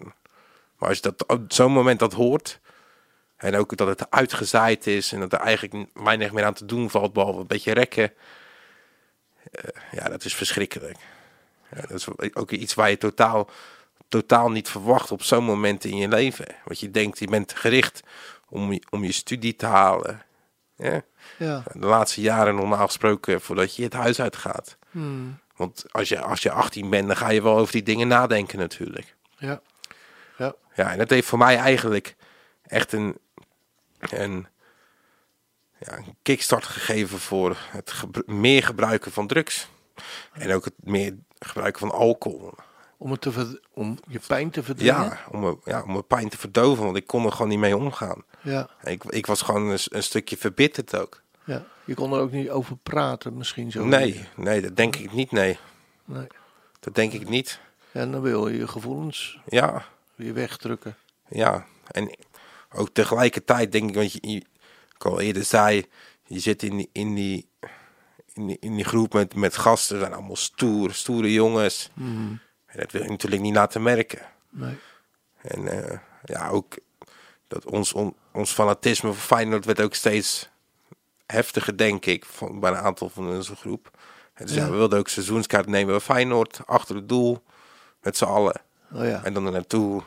[0.79, 2.61] maar als je dat op zo'n moment dat hoort,
[3.43, 6.91] en ook dat het uitgezaaid is en dat er eigenlijk weinig meer aan te doen
[6.91, 8.13] valt, behalve een beetje rekken.
[9.51, 10.97] eh, ja, dat is verschrikkelijk.
[11.75, 13.51] Ja, dat is ook iets waar je totaal
[14.09, 16.47] totaal niet verwacht op zo'n moment in je leven.
[16.65, 18.03] Want je denkt, je bent gericht
[18.49, 20.23] om je, om je studie te halen.
[20.77, 21.03] Ja?
[21.39, 21.63] Ja.
[21.73, 24.77] De laatste jaren normaal gesproken voordat je het huis uitgaat.
[24.91, 25.39] Hmm.
[25.57, 28.59] Want als je, als je 18 bent, dan ga je wel over die dingen nadenken
[28.59, 29.15] natuurlijk.
[29.37, 29.61] Ja.
[30.39, 30.55] Ja.
[30.75, 32.17] Ja, en dat heeft voor mij eigenlijk
[32.63, 33.19] echt een,
[34.11, 34.47] een,
[35.79, 39.69] ja, een kickstart gegeven voor het gebru- meer gebruiken van drugs.
[40.33, 42.53] En ook het meer gebruiken van alcohol.
[42.97, 44.95] Om, het te om je pijn te verdringen?
[45.05, 47.59] Ja, om, mijn- ja, om mijn pijn te verdoven, want ik kon er gewoon niet
[47.59, 48.25] mee omgaan.
[48.41, 48.69] Ja.
[48.83, 51.23] Ik, ik was gewoon een stukje verbitterd ook.
[51.45, 51.65] ja.
[51.85, 53.85] Je kon er ook niet over praten misschien zo.
[53.85, 55.59] Nee, nee, dat denk ik niet, nee.
[56.05, 56.27] nee.
[56.81, 57.61] Dat denk ik niet.
[57.93, 59.85] En dan wil je je gevoelens Ja,
[60.15, 60.97] weer wegdrukken.
[61.29, 62.11] Ja, en
[62.75, 64.45] ook tegelijkertijd denk ik, want je, je-
[64.95, 65.87] ik al eerder zei,
[66.27, 67.49] je zit in die, in die,
[68.33, 71.91] in die, in die groep met, met gasten, zijn allemaal stoer, stoere jongens.
[72.67, 74.21] En dat wil je natuurlijk niet laten merken.
[74.51, 74.77] Nee.
[75.43, 76.75] En eh, ja, ook
[77.49, 80.49] dat ons, on- ons fanatisme voor Feyenoord werd ook steeds
[81.27, 83.91] heftiger, denk ik, van, bij een aantal van onze groep.
[84.35, 84.65] En dus ja.
[84.65, 84.71] Ja.
[84.71, 87.43] we wilden ook seizoenskaart nemen bij Feyenoord, achter het doel,
[88.03, 88.61] met z'n allen.
[88.93, 89.25] Oh ja.
[89.25, 90.03] En dan er naartoe.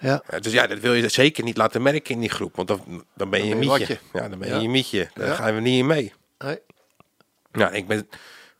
[0.00, 0.22] Ja.
[0.40, 2.56] Dus ja, dat wil je zeker niet laten merken in die groep.
[2.56, 3.98] Want dan, dan ben je Dan een je mietje.
[4.12, 4.60] Ja, dan ben je Ja.
[4.60, 5.08] een mietje.
[5.14, 5.34] Daar Ja.
[5.34, 6.12] gaan we niet in mee.
[6.38, 6.58] Nee.
[7.52, 8.08] Ja, ik ben,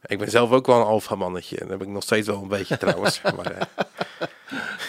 [0.02, 1.56] ik ben zelf ook wel een alfa mannetje.
[1.58, 3.20] Dat heb ik nog steeds wel een beetje trouwens.
[3.22, 3.52] maar,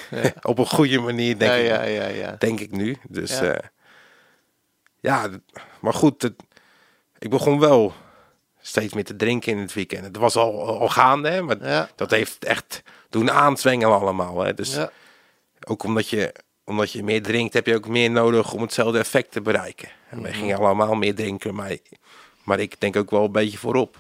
[0.10, 2.36] eh, op een goede manier denk, ik, ja, ja, ja.
[2.40, 2.98] denk ik nu.
[3.10, 3.44] Dus Ja.
[3.46, 3.62] ja,
[5.00, 5.30] ja
[5.80, 6.22] maar goed.
[6.22, 6.34] Het,
[7.20, 7.94] ik begon wel
[8.62, 10.06] steeds meer te drinken in het weekend.
[10.06, 14.40] Het was al, al gaande, hè, maar dat heeft echt doen aanzwengelen allemaal.
[14.40, 14.54] Hè.
[14.54, 14.92] Dus Ja.
[15.70, 19.32] Ook omdat je, omdat je meer drinkt, heb je ook meer nodig om hetzelfde effect
[19.32, 19.90] te bereiken.
[20.10, 21.78] En wij gingen allemaal meer drinken, maar,
[22.44, 23.98] maar ik denk ook wel een beetje voorop.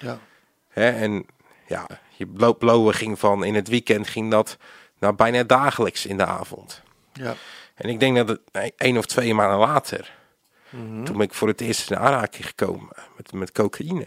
[0.00, 0.18] Ja.
[0.68, 0.90] Hè?
[0.90, 1.26] En
[1.66, 4.56] ja, je blo- blowen ging van in het weekend ging dat
[4.98, 6.82] nou bijna dagelijks in de avond.
[7.12, 7.34] Ja.
[7.74, 10.20] En ik denk dat het één of twee maanden later,
[10.70, 11.04] Mhm.
[11.04, 14.06] toen ben ik voor het eerst in aanraking gekomen met, met cocaïne.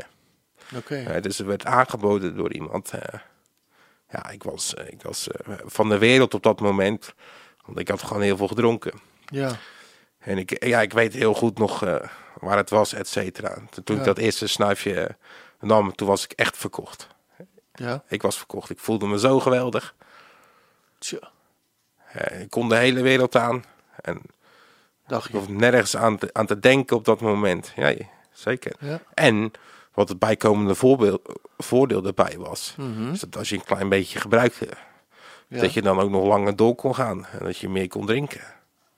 [0.76, 0.96] Oké.
[0.96, 2.92] Ja, dus er werd aangeboden door iemand.
[2.92, 3.20] eh,
[4.16, 7.14] ja, ik was, eh, ik was eh, van de wereld op dat moment.
[7.66, 9.00] Want ik had gewoon heel veel gedronken.
[9.26, 9.52] Ja.
[10.20, 11.96] En ik, ja, ik weet heel goed nog eh,
[12.40, 13.58] waar het was, et cetera.
[13.84, 15.18] Toen, ik dat eerste snuifje
[15.60, 17.08] nam, toen was ik echt verkocht.
[17.74, 18.04] Ja.
[18.08, 18.70] Ik was verkocht.
[18.70, 19.96] Ik voelde me zo geweldig.
[20.98, 21.32] Tja.
[22.40, 23.64] Ik kon de hele wereld aan.
[24.02, 24.22] En
[25.08, 27.72] Dacht ik hoefde nergens aan te, aan te denken op dat moment.
[27.76, 27.94] Ja,
[28.32, 28.76] zeker.
[28.80, 29.02] Ja.
[29.14, 29.52] En
[29.96, 33.12] wat het bijkomende voorbeeld, voordeel erbij was, Mhm.
[33.12, 34.68] is dat als je een klein beetje gebruikte,
[35.48, 35.62] Ja.
[35.62, 38.42] dat je dan ook nog langer door kon gaan en dat je meer kon drinken.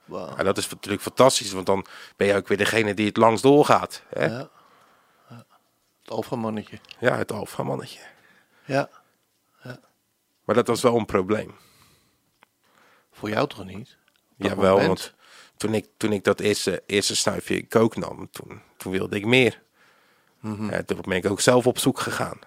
[0.04, 0.36] Wauw.
[0.36, 3.42] En dat is natuurlijk fantastisch, want dan ben je ook weer degene die het langst
[3.42, 4.02] doorgaat.
[4.08, 4.24] Hè?
[4.26, 4.30] Ja.
[4.38, 4.48] Ja.
[5.28, 5.44] ja.
[6.00, 6.78] Het alfamannetje.
[6.98, 8.00] het alfa mannetje.
[8.64, 8.88] Ja.
[10.44, 11.54] Maar dat was wel een probleem.
[13.12, 13.96] Voor jou toch niet?
[14.36, 14.86] Jawel, moment.
[14.86, 15.14] want
[15.56, 19.62] toen ik, toen ik dat eerste, eerste snuifje kook nam, toen, toen wilde ik meer.
[20.70, 22.38] Ja, toen ben ik ook zelf op zoek gegaan.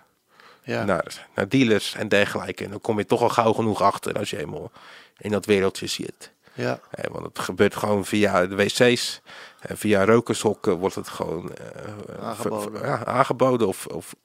[0.63, 0.83] Ja.
[0.83, 2.63] Naar, naar dealers en dergelijke.
[2.63, 4.71] En dan kom je toch al gauw genoeg achter als je eenmaal
[5.17, 6.31] in dat wereldje zit.
[6.53, 6.79] Ja.
[6.89, 9.21] Hè, want het gebeurt gewoon via de wc's.
[9.59, 12.81] En via rokershokken wordt het gewoon eh, Aangeboden.
[12.81, 13.67] ja, aangeboden.
[13.67, 14.15] Of, of,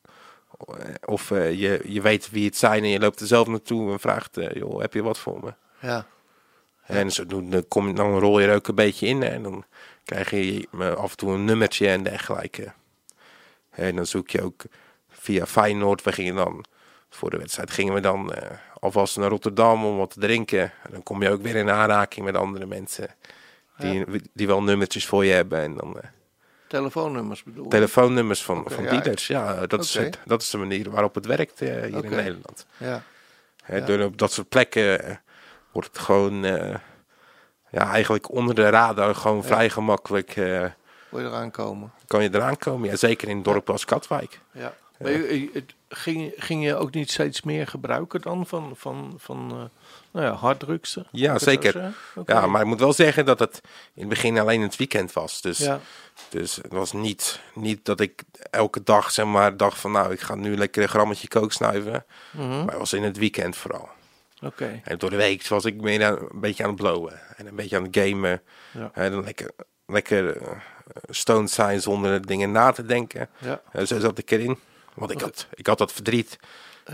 [1.04, 4.00] of eh, je, je weet wie het zijn en je loopt er zelf naartoe en
[4.00, 5.54] vraagt, eh, joh, heb je wat voor me?
[5.80, 6.06] Ja.
[6.86, 7.10] En
[7.68, 9.64] kom, je- dan rol je er ook een beetje in en dan
[10.04, 12.72] krijg je eh, af en toe een nummertje en dergelijke.
[13.76, 14.62] En dan zoek je ook
[15.08, 16.02] via Feyenoord.
[16.02, 16.64] We gingen dan,
[17.10, 20.62] voor de wedstrijd gingen we dan eh, alvast naar Rotterdam om wat te drinken.
[20.62, 23.08] En dan kom je ook weer in aanraking met andere mensen
[23.78, 25.60] die, die wel nummertjes voor je hebben.
[25.60, 26.08] En dan eh,
[26.66, 27.70] Telefoonnummers bedoel je?
[27.70, 28.90] telefoonnummers van, Oké, van ja.
[28.90, 29.26] dealers.
[29.26, 32.66] Ja, dat, is het, dat is de manier waarop het werkt eh, hier in Nederland.
[32.76, 33.02] Ja.
[33.64, 33.84] Hè.
[33.84, 35.20] Door op dat soort plekken
[35.72, 36.42] wordt het gewoon
[37.70, 40.36] ja, eigenlijk onder de radar gewoon vrij gemakkelijk
[41.16, 41.92] Wil je eraan komen?
[42.06, 42.88] kan je eraan komen.
[42.90, 44.40] Ja, zeker in dorpen als Katwijk.
[44.52, 44.74] Ja.
[44.98, 49.50] Maar je- het- ging, ging je ook niet steeds meer gebruiken dan van, van, van
[49.50, 49.56] eh,
[50.10, 50.98] nou ja, harddrugs?
[51.10, 51.94] Ja, zeker.
[52.26, 53.60] Ja, maar ik moet wel zeggen dat het
[53.94, 55.40] in het begin alleen het weekend was.
[55.40, 55.80] Dus, Ja.
[56.28, 60.20] dus het was niet, niet dat ik elke dag zeg maar dacht van nou ik
[60.20, 62.04] ga nu lekker een grammetje kook snuiven.
[62.30, 62.48] Mhm.
[62.48, 63.88] Maar het was in het weekend vooral.
[64.42, 64.80] Oké.
[64.84, 67.20] En door de week was ik meer een beetje aan het blowen.
[67.36, 68.42] En een beetje aan het gamen.
[68.72, 68.90] Ja.
[68.94, 69.50] En dan lekker,
[69.86, 70.48] lekker eh,
[71.08, 73.28] stoned zijn zonder dingen na te denken.
[73.38, 73.60] Ja.
[73.72, 74.58] En zo zat ik erin.
[74.94, 76.38] Want ik had, ik had dat verdriet.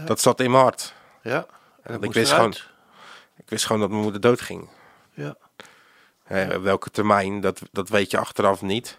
[0.05, 0.95] Dat zat in mijn hart.
[1.23, 1.47] Ja.
[1.83, 2.67] En ik dat wist eruit.
[3.37, 4.69] Ik wist gewoon dat mijn moeder doodging.
[5.15, 5.37] Ja.
[6.25, 8.99] Eh, welke termijn, dat, dat weet je achteraf niet.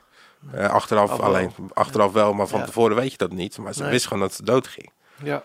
[0.51, 1.25] Eh, achteraf Af wel.
[1.25, 2.65] alleen, achteraf wel, maar van Ja.
[2.65, 3.58] tevoren weet je dat niet.
[3.58, 3.91] Maar ze Nee.
[3.91, 4.91] wist gewoon dat ze doodging.
[5.23, 5.43] Ja.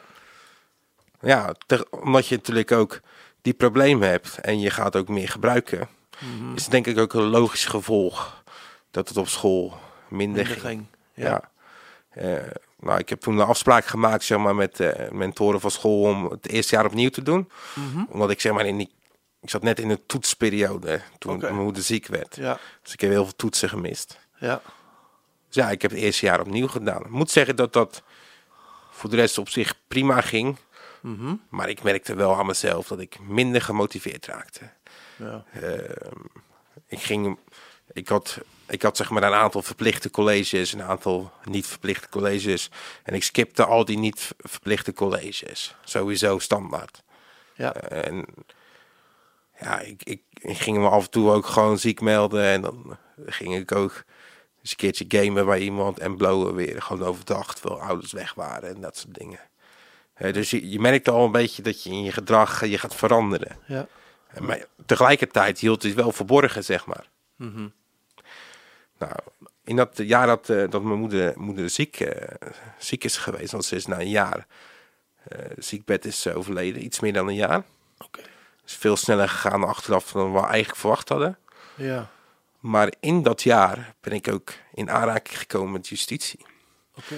[1.20, 3.00] ja, te- omdat je natuurlijk ook
[3.42, 5.88] die problemen hebt en je gaat ook meer gebruiken,
[6.20, 6.54] Mhm.
[6.54, 8.42] is denk ik ook een logisch gevolg
[8.90, 9.78] dat het op school
[10.08, 10.60] minder, Minder ging.
[10.62, 10.86] ging.
[11.14, 11.50] Ja.
[12.08, 12.32] Eh,
[12.80, 16.24] nou, ik heb toen een afspraak gemaakt zeg maar, met de mentoren van school om
[16.30, 17.50] het eerste jaar opnieuw te doen.
[17.74, 18.04] Mhm.
[18.08, 18.90] Omdat ik zeg maar in die.
[19.40, 21.42] Ik zat net in de toetsperiode toen Oké.
[21.52, 22.36] mijn moeder ziek werd.
[22.36, 24.18] Ja, Dus ik heb heel veel toetsen gemist.
[24.38, 24.60] ja.
[25.46, 27.00] Dus ja, ik heb het eerste jaar opnieuw gedaan.
[27.00, 28.02] Ik moet zeggen dat dat
[28.90, 30.56] voor de rest op zich prima ging.
[31.02, 31.34] Mhm.
[31.48, 34.70] Maar ik merkte wel aan mezelf dat ik minder gemotiveerd raakte.
[35.18, 35.44] Ja.
[36.86, 37.38] Ik ging,
[37.92, 42.70] ik had, ik had zeg maar een aantal verplichte colleges, een aantal niet verplichte colleges.
[43.02, 45.74] En ik skipte al die niet ver- verplichte colleges.
[45.84, 47.02] Sowieso standaard.
[47.54, 47.74] ja.
[47.74, 48.24] En
[49.60, 52.44] ja, ik, ik, ik ging me af en toe ook gewoon ziek melden.
[52.44, 54.04] En dan ging ik ook
[54.60, 56.82] eens een keertje gamen bij iemand en blowen weer.
[56.82, 59.40] Gewoon overdag, terwijl ouders weg waren en dat soort dingen.
[60.32, 62.94] Dus je, je merkt al een beetje dat je in je gedrag eh, je gaat
[62.94, 63.58] veranderen.
[63.66, 63.86] ja.
[64.38, 67.08] Maar tegelijkertijd hield het wel verborgen, zeg maar.
[67.36, 67.68] Mhm.
[68.98, 69.12] Nou,
[69.64, 72.34] in dat jaar dat, eh, dat mijn moeder, moeder ziek, eh,
[72.78, 74.46] ziek is geweest, want ze is na een jaar
[75.28, 77.62] eh ziekbed is overleden, iets meer dan een jaar.
[77.98, 78.20] Oké.
[78.64, 81.38] is veel sneller gegaan achteraf dan we eigenlijk verwacht hadden.
[81.74, 82.10] Ja,
[82.60, 86.40] Maar in dat jaar ben ik ook in aanraking gekomen met justitie.
[86.94, 87.16] oké.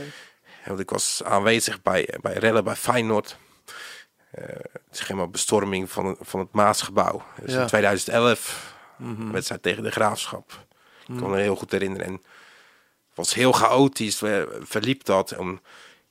[0.67, 3.37] Want ik was aanwezig bij, bij rellen bij Feyenoord.
[4.31, 7.23] Eh, het is helemaal bestorming van, van het Maasgebouw.
[7.41, 7.61] Dus Ja.
[7.61, 9.21] in 2011, Mhm.
[9.21, 10.65] een wedstrijd tegen de Graafschap.
[11.07, 12.07] Ik kan me heel goed herinneren.
[12.07, 12.23] En het
[13.15, 15.37] was heel chaotisch, eh, verliep dat.
[15.37, 15.61] Om,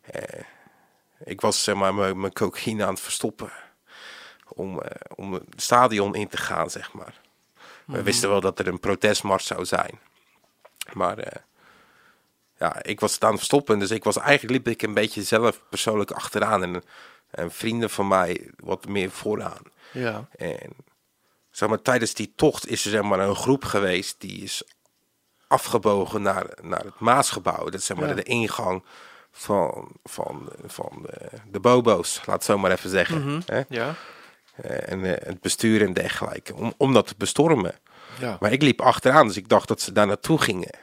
[0.01, 0.41] eh,
[1.23, 3.51] ik was zeg maar mijn cocaïne aan het verstoppen.
[4.47, 7.21] Om, eh, om het stadion in te gaan, zeg maar.
[7.85, 9.99] We wisten wel dat er een protestmars zou zijn.
[10.93, 11.41] Maar eh,
[12.57, 13.79] ja, ik was het aan het verstoppen.
[13.79, 16.63] Dus ik was eigenlijk liep ik een beetje zelf persoonlijk achteraan.
[16.63, 16.83] En,
[17.31, 19.61] en vrienden van mij wat meer vooraan.
[19.91, 20.75] Ja, En
[21.51, 24.63] zeg maar, tijdens die tocht is er zeg maar, een groep geweest die is
[25.47, 27.63] afgebogen naar, naar het Maasgebouw.
[27.63, 28.13] Dat is zeg maar, Ja.
[28.15, 28.83] de ingang
[29.31, 33.41] van, van, van de, de Bobo's, laat het zo maar even zeggen.
[33.45, 33.61] Hè?
[33.69, 33.95] ja,
[34.55, 37.79] Eh, En eh, het bestuur en dergelijke, om, om dat te bestormen.
[38.19, 38.37] ja.
[38.39, 40.77] Maar ik liep achteraan, dus ik dacht dat ze daar naartoe gingen.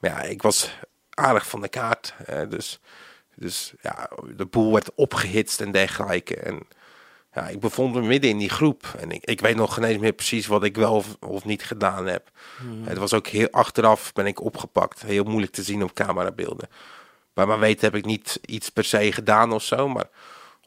[0.00, 0.78] Maar ja, ik was
[1.10, 2.14] aardig van de kaart.
[2.48, 2.80] dus,
[3.40, 6.36] dus ja, de boel werd opgehitst en dergelijke.
[6.36, 6.62] En
[7.32, 8.94] ja, ik bevond me midden in die groep.
[8.98, 11.62] En ik, ik weet nog geen eens meer precies wat ik wel of, of niet
[11.62, 12.30] gedaan heb.
[12.82, 15.02] Het was ook heel achteraf ben ik opgepakt.
[15.02, 16.68] Heel moeilijk te zien op camerabeelden.
[17.34, 19.88] Bij mijn weten heb ik niet iets per se gedaan of zo.
[19.88, 20.08] Maar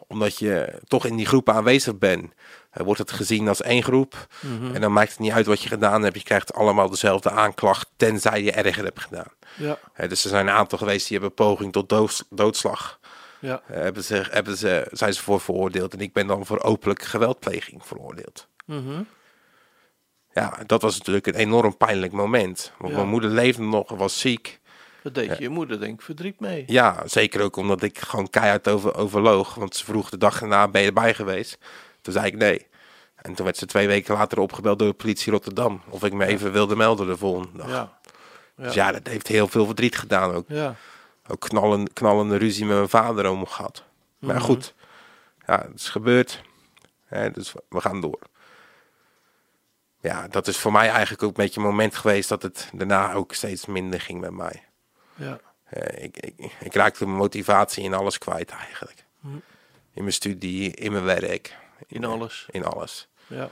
[0.08, 2.34] omdat je toch in die groep aanwezig bent,
[2.74, 4.28] wordt het gezien als één groep.
[4.74, 6.16] En dan maakt het niet uit wat je gedaan hebt.
[6.18, 9.28] Je krijgt allemaal dezelfde aanklacht, tenzij je erger hebt gedaan.
[9.58, 13.00] Ja, Eh, dus er zijn een aantal geweest die hebben poging tot doods- doodslag.
[13.40, 15.94] ja, eh, hebben ze, hebben ze, zijn ze voor veroordeeld.
[15.94, 18.48] En ik ben dan voor openlijke geweldpleging veroordeeld.
[18.66, 19.02] Mhm.
[20.34, 22.72] Ja, dat was natuurlijk een enorm pijnlijk moment.
[22.78, 22.98] Want Ja.
[22.98, 24.60] mijn moeder leefde nog, was ziek.
[25.04, 26.64] Dat deed je moeder denk ik verdriet mee.
[26.68, 29.54] Ja, zeker ook omdat ik gewoon keihard over, overloog.
[29.56, 31.58] Want ze vroeg de dag erna, ben je erbij geweest?
[32.04, 32.68] Toen zei ik nee.
[33.16, 35.82] En toen werd ze twee weken later opgebeld door de politie Rotterdam.
[35.90, 37.68] Of ik me even wilde melden de volgende dag.
[37.70, 37.98] Ja,
[38.56, 40.46] Dus ja, dat heeft heel veel verdriet gedaan ook.
[40.48, 40.76] ja,
[41.28, 43.84] Ook knallen, knallende ruzie met mijn vader om gehad.
[44.20, 44.44] Maar Mhm.
[44.44, 44.74] goed,
[45.48, 46.42] ja, het is gebeurd.
[47.06, 48.20] Hè, dus we- gaan door.
[50.00, 53.14] Ja, dat is voor mij eigenlijk ook een beetje een moment geweest dat het daarna
[53.14, 54.64] ook steeds minder ging met mij.
[55.16, 55.40] ja,
[55.96, 59.06] ik, ik, ik raakte mijn motivatie in alles kwijt eigenlijk.
[59.94, 61.56] In mijn studie, in mijn werk.
[61.88, 62.46] In alles.
[62.52, 63.08] In alles.
[63.28, 63.50] Ja,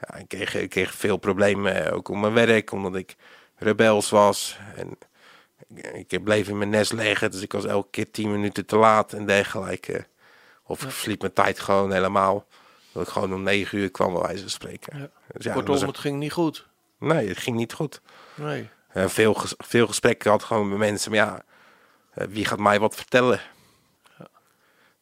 [0.00, 3.16] Ja, ik, kreeg, ik kreeg veel problemen eh, ook op mijn werk, omdat ik
[3.56, 4.58] rebels was.
[4.76, 4.98] En
[5.94, 8.76] ik, ik bleef in mijn nest liggen, dus ik was elke keer tien minuten te
[8.76, 10.06] laat en dergelijke.
[10.62, 12.46] Of ik sliep mijn tijd gewoon helemaal.
[12.92, 14.98] Dat ik gewoon om negen uur kwam, bij wijze van spreken.
[14.98, 15.10] Ja.
[15.32, 16.66] Dus ja, kortom, het ging niet goed.
[16.98, 18.00] nee, het ging niet goed.
[18.34, 18.68] Nee.
[18.88, 21.42] Eh, veel, ges- veel gesprekken had gewoon met mensen, maar ja,
[22.14, 23.40] eh, wie gaat mij wat vertellen?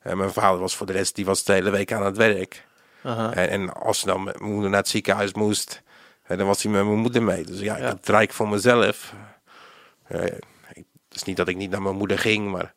[0.00, 2.64] En mijn vader was voor de rest, die was de hele week aan het werk.
[3.02, 3.32] Aha.
[3.32, 5.82] En, en als ze dan met mijn moeder naar het ziekenhuis moest,
[6.22, 7.44] eh, dan was hij met mijn moeder mee.
[7.44, 7.86] Dus ja, ik Ja.
[7.88, 9.12] had het rijk voor mezelf.
[10.06, 12.74] Eh, ik- het is niet dat ik niet naar mijn moeder ging, maar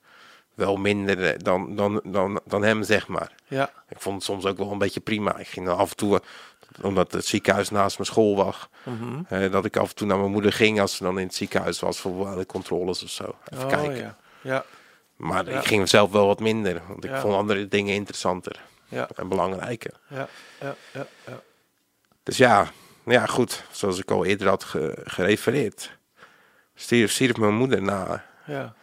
[0.53, 3.31] wel minder eh, dan, dan, dan, dan hem, zeg maar.
[3.47, 5.37] Ja, Ik vond het soms ook wel een beetje prima.
[5.37, 9.21] Ik ging dan af en toe, eh, omdat het ziekenhuis naast mijn school was, Mhm.
[9.29, 11.35] eh, dat ik af en toe naar mijn moeder ging als ze dan in het
[11.35, 13.35] ziekenhuis was voor bepaalde controles of zo.
[13.51, 13.95] Even oh, kijken.
[13.97, 14.15] ja.
[14.41, 14.65] Ja,
[15.23, 15.59] Maar Ja.
[15.59, 17.19] ik ging zelf wel wat minder, want ik Ja.
[17.21, 19.93] vond andere dingen interessanter ja, en belangrijker.
[20.07, 20.27] ja,
[20.59, 21.41] ja, ja, ja.
[22.23, 22.71] Dus ja,
[23.05, 25.97] ja goed, zoals ik al eerder had ge- gerefereerd,
[26.75, 28.73] stierf, stierf mijn moeder na, ja.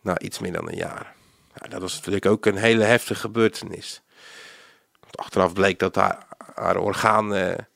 [0.00, 1.12] na iets meer dan een jaar.
[1.54, 4.02] Ja, dat was natuurlijk ook een hele heftige gebeurtenis.
[5.00, 7.68] Want achteraf bleek dat haar, haar organen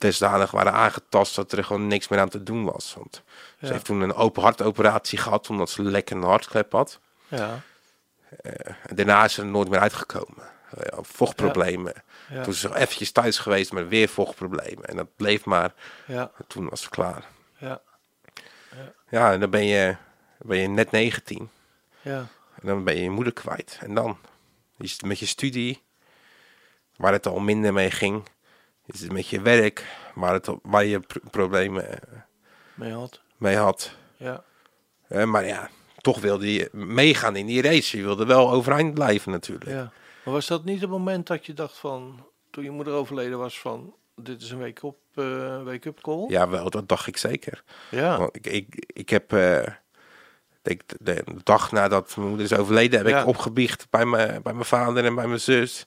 [0.00, 2.94] desdanig waren aangetast dat er gewoon niks meer aan te doen was.
[2.94, 3.22] Want
[3.58, 3.66] Ja.
[3.66, 7.00] ze heeft toen een open hartoperatie gehad omdat ze een lekkende hartklep had.
[7.28, 7.60] Ja.
[8.86, 10.42] En daarna is ze er nooit meer uitgekomen.
[10.78, 11.92] Eh, vochtproblemen.
[12.28, 12.42] Ja.
[12.42, 14.84] Toen is ze eventjes thuis geweest met weer vochtproblemen.
[14.84, 15.74] En dat bleef maar.
[16.06, 16.30] Ja.
[16.38, 17.24] En toen was het klaar.
[17.58, 17.80] Ja.
[19.08, 19.96] Ja, en dan ben je,
[20.38, 21.50] ben je net 19.
[22.00, 22.18] Ja.
[22.60, 23.78] En dan ben je je moeder kwijt.
[23.80, 24.18] En dan
[24.78, 25.82] is het met je studie,
[26.96, 28.22] waar het al minder mee ging.
[28.92, 32.18] Is het met je werk, waar, het, waar je pr- problemen eh,
[32.74, 33.20] Mee had.
[33.36, 33.94] mee had.
[34.16, 34.44] Ja.
[35.08, 37.96] Eh, maar ja, toch wilde je meegaan in die race.
[37.96, 39.70] Je wilde wel overeind blijven natuurlijk.
[39.70, 39.92] Ja.
[40.24, 43.60] Maar was dat niet het moment dat je dacht van, toen je moeder overleden was
[43.60, 46.24] van, dit is een wake-up eh wake-up call?
[46.28, 47.62] Ja, wel, dat dacht ik zeker.
[47.90, 48.18] Ja.
[48.18, 49.62] Want ik, ik, ik heb, eh,
[50.62, 53.20] de, dag nadat mijn moeder is overleden, heb Ja.
[53.20, 55.86] ik opgebiecht bij mijn, bij mijn vader en bij mijn zus.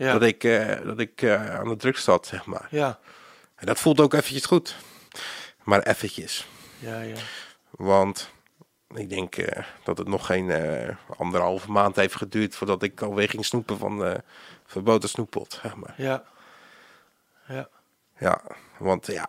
[0.00, 0.12] Ja.
[0.12, 2.66] Dat ik, eh, dat ik eh, aan de drugs zat, zeg maar.
[2.70, 2.98] Ja.
[3.54, 4.76] En dat voelt ook eventjes goed.
[5.62, 6.46] Maar eventjes.
[6.78, 7.16] Ja, ja.
[7.70, 8.30] Want
[8.94, 10.52] ik denk eh, dat het nog geen
[11.16, 14.22] anderhalve maand heeft geduurd voordat ik alweer ging snoepen van de
[14.66, 15.58] verboden snoeppot.
[15.62, 15.94] Zeg maar.
[15.96, 16.24] Ja.
[17.48, 17.68] Ja.
[18.18, 18.42] Ja,
[18.78, 19.28] want ja,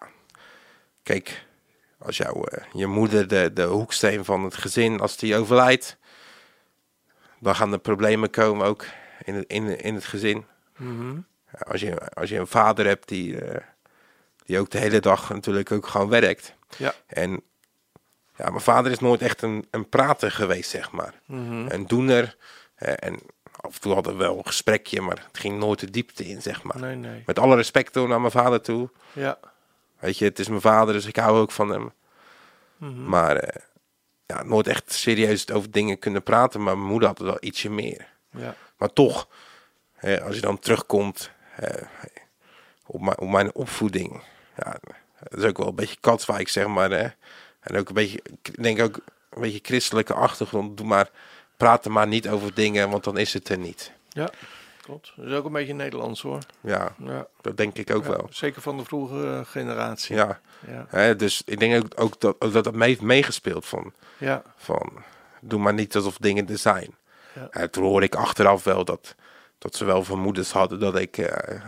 [1.03, 1.45] kijk,
[1.97, 5.97] als jouw je moeder de, de hoeksteen van het gezin, als die overlijdt,
[7.39, 8.85] dan gaan er problemen komen ook
[9.23, 10.45] in het, in, in het gezin.
[10.81, 11.19] Mhm.
[11.57, 13.61] Als je, als je een vader hebt die, eh,
[14.45, 16.55] die ook de hele dag natuurlijk ook gewoon werkt.
[16.77, 16.93] Ja.
[17.07, 17.41] En
[18.35, 21.13] ja, mijn vader is nooit echt een, een prater geweest, zeg maar.
[21.25, 21.65] Mhm.
[21.69, 22.35] Een doener.
[22.75, 23.19] en
[23.55, 26.41] af en toe hadden we wel een gesprekje, maar het ging nooit de diepte in,
[26.41, 26.79] zeg maar.
[26.79, 27.23] Nee, nee.
[27.25, 28.89] Met alle respect naar mijn vader toe.
[29.13, 29.39] Ja.
[29.99, 31.91] Weet je, het is mijn vader, dus ik hou ook van hem.
[32.77, 33.05] Mhm.
[33.05, 33.61] Maar eh,
[34.25, 36.63] ja, nooit echt serieus over dingen kunnen praten.
[36.63, 38.07] Maar mijn moeder had wel ietsje meer.
[38.29, 38.55] Ja.
[38.77, 39.27] Maar toch,
[40.01, 41.31] als je dan terugkomt
[42.85, 44.21] op, mijn, op mijn opvoeding.
[44.57, 44.75] Ja,
[45.29, 46.91] dat is ook wel een beetje katswijk, zeg maar.
[46.91, 47.07] Hè.
[47.59, 48.95] En ook een beetje, ik denk ook
[49.29, 50.77] een beetje christelijke achtergrond.
[50.77, 51.09] Doe maar,
[51.57, 53.91] praat er maar niet over dingen, want dan is het er niet.
[54.09, 54.29] Ja.
[54.81, 55.13] Klopt.
[55.15, 56.39] Dat is ook een beetje Nederlands hoor.
[56.61, 57.27] Ja, Ja.
[57.41, 58.27] dat denk ik ook Ja, wel.
[58.29, 60.15] Zeker van de vroegere generatie.
[60.15, 60.85] Ja, Ja.
[60.89, 63.93] hè, dus ik denk ook, ook dat ook dat, dat mee heeft meegespeeld van...
[64.17, 64.41] Ja.
[64.57, 65.03] van
[65.39, 66.95] doe maar niet alsof dingen er zijn.
[67.33, 67.47] Ja.
[67.51, 69.15] En toen hoorde ik achteraf wel dat,
[69.61, 71.61] dat ze wel vermoedens hadden dat ik eh,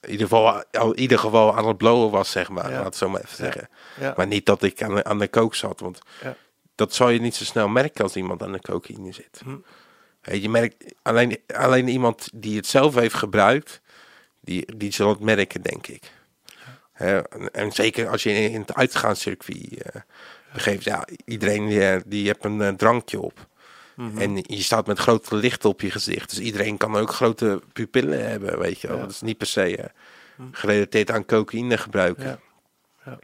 [0.00, 2.70] in, ieder geval, al, in ieder geval aan het blowen was, zeg maar.
[2.70, 2.76] Ja.
[2.76, 3.68] Laat het zo maar even zeggen.
[4.00, 4.14] Ja.
[4.16, 5.98] Maar niet dat ik aan de, aan de kook zat, want
[6.74, 9.42] dat zal je niet zo snel merken als iemand aan de cocaïne zit.
[9.44, 9.56] Hm.
[10.32, 13.80] Je merkt alleen, alleen iemand die het zelf heeft gebruikt,
[14.40, 16.12] die, die zal het merken, denk ik.
[16.92, 19.82] En, en zeker als je in het uitgaanscircuit
[20.52, 23.48] begeeft, ja, iedereen die, eh, die heeft een drankje op.
[24.00, 24.18] Mhm.
[24.18, 26.30] En je staat met grote lichten op je gezicht.
[26.30, 28.96] Dus iedereen kan ook grote pupillen hebben, weet je wel.
[28.96, 29.02] Ja.
[29.02, 29.84] Dat is niet per se eh,
[30.50, 32.24] gerelateerd aan cocaïne gebruiken.
[32.24, 32.38] Ja.
[33.04, 33.18] ja.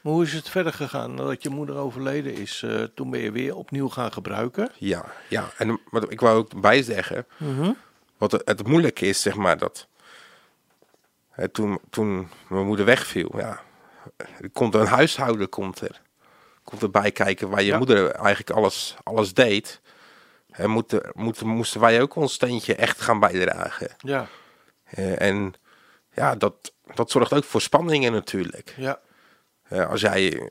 [0.00, 2.62] Maar hoe is het verder gegaan nadat je moeder overleden is?
[2.62, 4.70] eh, toen ben je weer opnieuw gaan gebruiken.
[4.78, 5.50] Ja, ja.
[5.56, 7.26] En wat ik wou ook bij zeggen,
[8.18, 9.88] wat het, het moeilijke is, zeg maar, dat
[11.30, 13.60] hè, toen, toen mijn moeder wegviel, ja,
[14.16, 16.00] er komt een huishouden komt er,
[16.70, 17.78] komt erbij kijken waar je Ja.
[17.78, 19.80] moeder eigenlijk alles, alles deed.
[20.50, 23.90] En moeten, moeten, moesten wij ook ons steentje echt gaan bijdragen.
[23.98, 24.26] Ja.
[24.84, 25.54] Eh, en
[26.12, 28.74] ja, dat, dat zorgt ook voor spanningen natuurlijk.
[28.76, 29.00] Ja.
[29.68, 30.50] Eh, als jij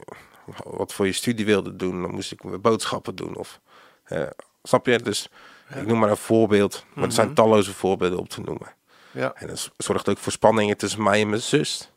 [0.64, 3.36] wat voor je studie wilde doen, dan moest ik boodschappen doen.
[3.36, 3.60] Of,
[4.04, 4.28] eh,
[4.64, 5.00] snap je?
[5.00, 5.30] Dus
[5.76, 6.86] ik noem maar een voorbeeld.
[6.94, 8.74] Maar er zijn talloze voorbeelden op te noemen.
[9.12, 9.34] Ja.
[9.36, 11.92] En dat zorgt ook voor spanningen tussen mij en mijn zus.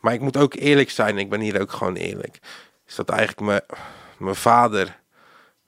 [0.00, 2.38] Maar ik moet ook eerlijk zijn, ik ben hier ook gewoon eerlijk.
[2.90, 3.60] Is dat eigenlijk mijn,
[4.16, 4.98] mijn vader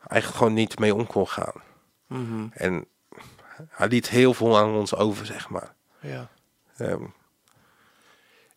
[0.07, 1.63] eigenlijk gewoon niet mee om kon gaan.
[2.07, 2.47] Mhm.
[2.53, 2.85] En
[3.69, 5.75] hij liet heel veel aan ons over, zeg maar.
[6.01, 6.29] ja.
[6.77, 7.03] Ehm,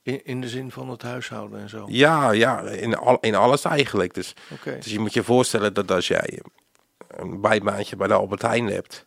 [0.01, 1.85] In, in de zin van het huishouden en zo.
[1.87, 4.13] ja, ja in, al, in alles eigenlijk.
[4.13, 4.75] Dus, Oké.
[4.75, 6.41] dus je moet je voorstellen dat als jij
[7.07, 9.05] een bijbaantje bij de Albert Heijn hebt...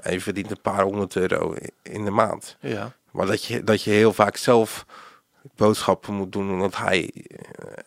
[0.00, 2.56] En je verdient een paar honderd euro in de maand...
[2.60, 2.92] Ja.
[3.10, 4.86] maar dat je, dat je heel vaak zelf
[5.56, 6.50] boodschappen moet doen...
[6.50, 7.10] omdat hij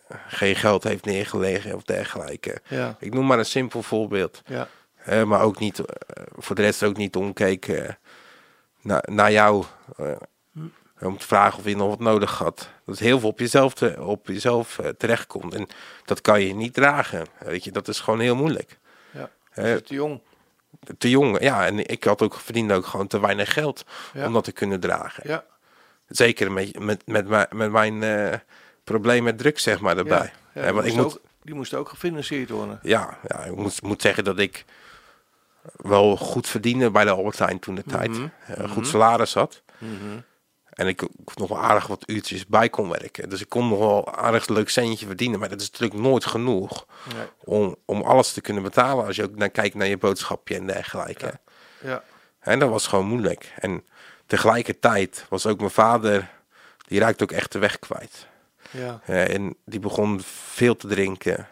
[0.07, 2.61] eh, geen geld heeft neergelegd of dergelijke.
[2.67, 2.95] Ja.
[2.99, 4.41] Ik noem maar een simpel voorbeeld.
[4.45, 4.67] Ja.
[5.25, 7.93] Maar ook niet, eh, voor de rest ook niet omkeken eh,
[8.81, 9.65] naar, naar jou.
[10.99, 12.69] om te vragen of je nog wat nodig had.
[12.85, 15.53] Dat heel veel op jezelf, te, op jezelf terechtkomt.
[15.53, 15.67] En
[16.05, 17.25] dat kan je niet dragen.
[17.39, 18.79] Weet je, dat is gewoon heel moeilijk.
[19.11, 19.29] Ja.
[19.63, 20.21] Is te jong?
[20.97, 21.41] te jong.
[21.41, 24.25] Ja, en ik had ook verdiende ook gewoon te weinig geld Ja.
[24.25, 25.23] om dat te kunnen dragen.
[25.27, 25.43] Ja.
[26.07, 28.39] Zeker met, met, met, mijn- met mijn eh,
[28.83, 30.33] probleem met drugs, zeg maar, erbij.
[30.53, 30.73] Ja.
[30.73, 32.79] Want ik moet, ook, die moest ook gefinancierd worden.
[32.81, 34.65] ja, ja, ik moet, moet zeggen dat ik
[35.75, 38.09] wel goed verdiende bij de Albert Heijn toen de tijd.
[38.09, 38.27] Mhm.
[38.47, 39.61] Eh, goed salaris had.
[39.77, 40.19] Mhm.
[40.69, 43.29] En ik, ik nog wel aardig wat uurtjes bij kon werken.
[43.29, 45.39] Dus ik kon nog wel aardig leuk centje verdienen.
[45.39, 46.85] Maar dat is natuurlijk nooit genoeg
[47.15, 47.25] Nee.
[47.43, 49.05] om, om alles te kunnen betalen.
[49.05, 51.39] Als je ook naar kijkt naar je boodschapje en dergelijke.
[51.81, 52.03] Ja.
[52.39, 53.53] En dat was gewoon moeilijk.
[53.59, 53.85] En
[54.33, 56.29] tegelijkertijd was ook mijn vader,
[56.87, 58.27] die raakte ook echt de weg kwijt.
[58.71, 58.99] Ja.
[59.05, 60.21] Eh, en die begon
[60.51, 61.47] veel te drinken.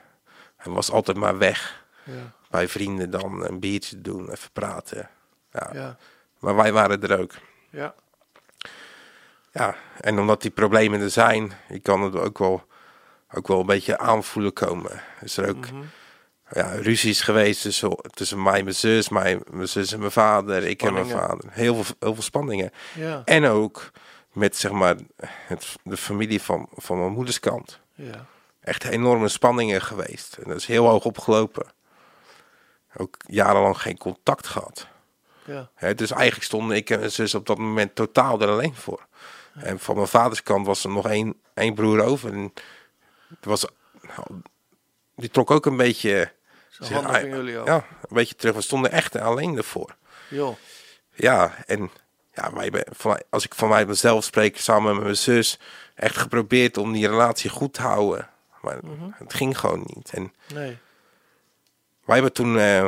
[0.58, 1.84] En was altijd maar weg.
[2.04, 2.34] Ja.
[2.50, 5.10] Bij vrienden dan een biertje doen, even praten.
[5.52, 5.70] Ja.
[5.74, 5.98] Ja.
[6.40, 7.34] Maar wij waren er ook.
[7.70, 7.94] Ja.
[9.52, 12.66] Ja, en omdat die problemen er zijn, je kan het ook wel,
[13.32, 15.02] ook wel een beetje aanvoelen komen.
[15.20, 15.84] Is er ook Mhm.
[16.52, 20.64] Ja, ruzies geweest tussen, tussen mij en mijn zus, mij, mijn zus en mijn vader,
[20.64, 21.46] ik en mijn vader.
[21.50, 22.72] Heel veel, heel veel spanningen.
[22.94, 23.22] Ja.
[23.26, 23.92] En ook
[24.32, 27.80] met zeg maar het, de familie van, van mijn moeders kant.
[27.96, 28.26] Ja.
[28.62, 30.38] Echt enorme spanningen geweest.
[30.38, 31.66] En dat is heel hoog opgelopen.
[32.98, 34.88] Ook jarenlang geen contact gehad.
[35.46, 35.70] Ja.
[35.76, 39.06] Hè, dus eigenlijk stonden ik en mijn zus op dat moment totaal er alleen voor.
[39.54, 42.34] En van mijn vaders kant was er nog één, één broer over.
[42.34, 42.54] En
[43.42, 43.66] was,
[45.16, 46.32] die trok ook een beetje,
[46.72, 47.68] Zo handig ah, van jullie ook.
[47.68, 48.56] ja, een beetje terug.
[48.56, 49.96] We stonden echt alleen ervoor.
[50.28, 50.56] Joh.
[51.14, 51.92] Ja, en
[52.34, 55.60] ja, wij van, als ik van mij mezelf spreek, samen met mijn zus,
[55.96, 58.30] echt geprobeerd om die relatie goed te houden.
[58.62, 58.80] Maar
[59.14, 60.10] het ging gewoon niet.
[60.14, 60.78] En Nee.
[62.06, 62.88] wij hebben toen, eh,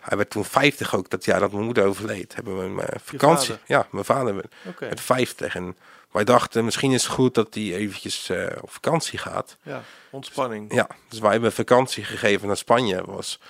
[0.00, 2.34] hij werd toen 50 ook dat jaar dat mijn moeder overleed.
[2.34, 3.56] Hebben we een eh, vakantie.
[3.66, 5.54] Ja, mijn vader werd, werd 50.
[5.54, 5.76] En
[6.10, 9.56] wij dachten, misschien is het goed dat hij eventjes eh, op vakantie gaat.
[9.62, 9.82] Ja.
[10.10, 10.74] Ontspanning.
[10.74, 13.04] Ja, dus wij hebben vakantie gegeven naar Spanje.
[13.04, 13.40] Was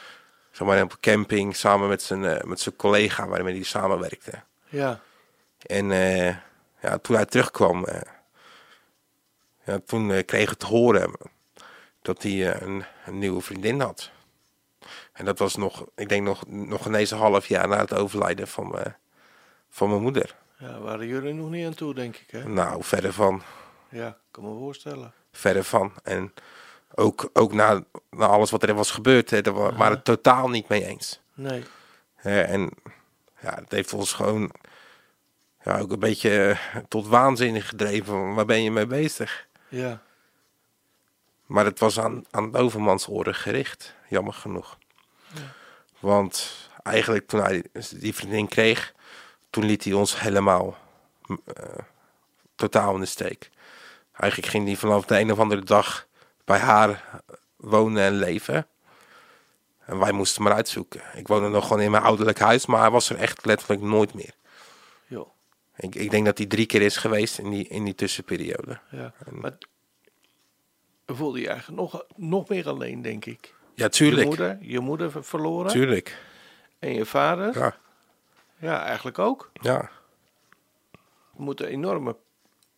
[0.51, 4.43] zeg maar op camping samen met zijn, eh, met zijn collega waarmee hij samenwerkte.
[4.69, 5.01] Ja.
[5.67, 6.37] En eh,
[6.81, 7.87] ja, toen hij terugkwam,
[9.65, 11.13] ja, toen kreeg ik te horen
[12.03, 14.11] dat hij een, een nieuwe vriendin had.
[15.13, 18.49] En dat was nog, ik denk nog, nog ineens een half jaar na het overlijden
[18.49, 18.77] van,
[19.71, 20.37] van mijn moeder.
[20.59, 22.49] Ja, waren jullie nog niet aan toe, denk ik, hè?
[22.49, 23.43] Nou, verder van,
[23.89, 25.13] Ja, kan me voorstellen.
[25.33, 25.93] verder van.
[26.03, 26.35] En
[26.95, 30.05] ook, ook na, na alles wat er was gebeurd, hè, daar wa- waren we het
[30.05, 31.21] totaal niet mee eens.
[31.35, 31.65] Nee.
[32.15, 32.71] Hè, en
[33.41, 34.53] ja, het heeft ons gewoon
[35.65, 38.35] ja, ook een beetje eh, tot waanzin gedreven.
[38.35, 39.47] Waar ben je mee bezig?
[39.69, 40.03] Ja.
[41.47, 44.79] Maar het was aan, aan Dovermans oren gericht, jammer genoeg.
[46.01, 48.95] Want eigenlijk toen hij die vriendin kreeg,
[49.51, 50.77] toen liet hij ons helemaal
[51.27, 51.65] eh,
[52.55, 53.51] totaal in de steek.
[54.13, 56.07] Eigenlijk ging hij vanaf de een of andere dag
[56.45, 57.23] bij haar
[57.57, 58.67] wonen en leven.
[59.85, 61.03] En wij moesten maar uitzoeken.
[61.15, 64.15] Ik woonde nog gewoon in mijn ouderlijk huis, maar hij was er echt letterlijk nooit
[64.15, 64.35] meer.
[65.07, 65.29] Joh.
[65.77, 68.81] Ik, ik denk dat hij drie keer is geweest in die, in die tussenperiode.
[68.91, 69.13] Ja.
[69.31, 69.59] Maar
[71.07, 73.55] voelde je eigenlijk nog, nog meer alleen, denk ik.
[73.75, 74.27] Ja, Je tuurlijk.
[74.27, 75.71] moeder, je moeder ver- verloren.
[75.71, 76.19] Tuurlijk.
[76.79, 77.59] En je vader.
[77.59, 77.77] Ja.
[78.59, 79.51] Ja, eigenlijk ook.
[79.53, 79.91] ja.
[81.31, 82.17] Het moet een enorme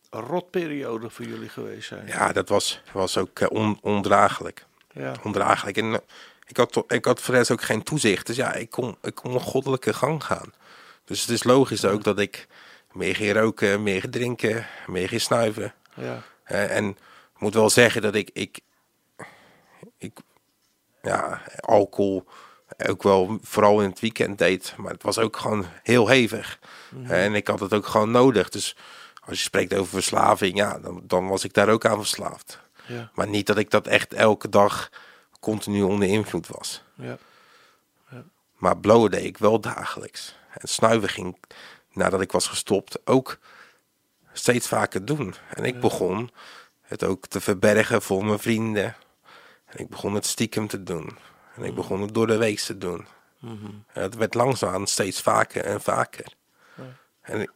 [0.09, 2.07] rotperiode voor jullie geweest zijn.
[2.07, 4.65] ja dat was, was ook eh, on, ondraaglijk.
[4.91, 5.15] Ja.
[5.23, 5.77] ondraaglijk.
[5.77, 5.99] En eh,
[6.47, 8.27] ik had, ik had voor ook geen toezicht.
[8.27, 10.53] Dus ja, ik kon, ik kon een goddelijke gang gaan.
[11.05, 12.47] Dus het is logisch ook dat ik
[12.91, 15.73] meer ging roken, meer ging drinken, meer ging snuiven.
[15.93, 16.21] Ja.
[16.43, 16.89] Eh, en
[17.33, 18.59] ik moet wel zeggen dat ik, ik,
[19.97, 20.19] ik
[21.01, 22.25] ja, alcohol
[22.87, 24.73] ook wel vooral in het weekend deed.
[24.77, 26.59] Maar het was ook gewoon heel hevig.
[27.03, 28.49] En ik had het ook gewoon nodig.
[28.49, 28.75] Dus
[29.25, 32.59] als je spreekt over verslaving, ja, dan, dan was ik daar ook aan verslaafd.
[32.85, 33.11] Ja.
[33.13, 34.89] Maar niet dat ik dat echt elke dag
[35.39, 36.83] continu onder invloed was.
[36.95, 37.17] Ja.
[38.57, 40.35] Maar blowen deed ik wel dagelijks.
[40.49, 41.37] En snuiven ging,
[41.91, 43.37] nadat ik was gestopt, ook
[44.33, 45.35] steeds vaker doen.
[45.53, 46.31] En ik begon
[46.81, 48.95] het ook te verbergen voor mijn vrienden.
[49.65, 51.17] En ik begon het stiekem te doen.
[51.61, 53.05] En ik begon het door de week te doen.
[53.93, 56.33] En het werd langzaam steeds vaker en vaker.
[57.21, 57.51] En ik-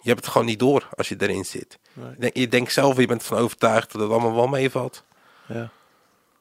[0.00, 1.78] je hebt het gewoon niet door als je erin zit.
[1.92, 2.10] Nee.
[2.10, 5.04] Je denkt- Je denkt zelf, je bent van overtuigd dat het allemaal wel meevalt.
[5.46, 5.70] Ja.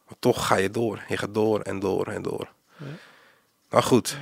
[0.05, 1.03] Maar toch ga je door.
[1.07, 2.49] Je gaat door en door en door.
[3.70, 4.18] Nou goed,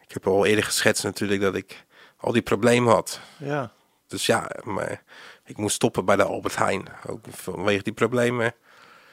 [0.00, 1.84] ik heb al eerder geschetst natuurlijk dat ik
[2.16, 3.20] al die problemen had.
[3.38, 3.72] Ja.
[4.06, 5.02] Dus ja, maar
[5.44, 6.88] ik moest stoppen bij de Albert Heijn.
[7.06, 8.54] Ook vanwege die problemen.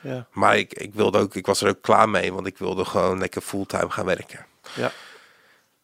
[0.05, 0.27] Ja.
[0.31, 3.19] Maar ik, ik wilde ook, ik was er ook klaar mee, want ik wilde gewoon
[3.19, 4.45] lekker fulltime gaan werken.
[4.75, 4.91] Ja.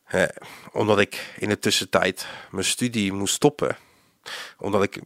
[0.04, 0.24] Eh,
[0.72, 3.78] omdat ik in de tussentijd mijn studie moest stoppen.
[4.58, 5.02] Omdat ik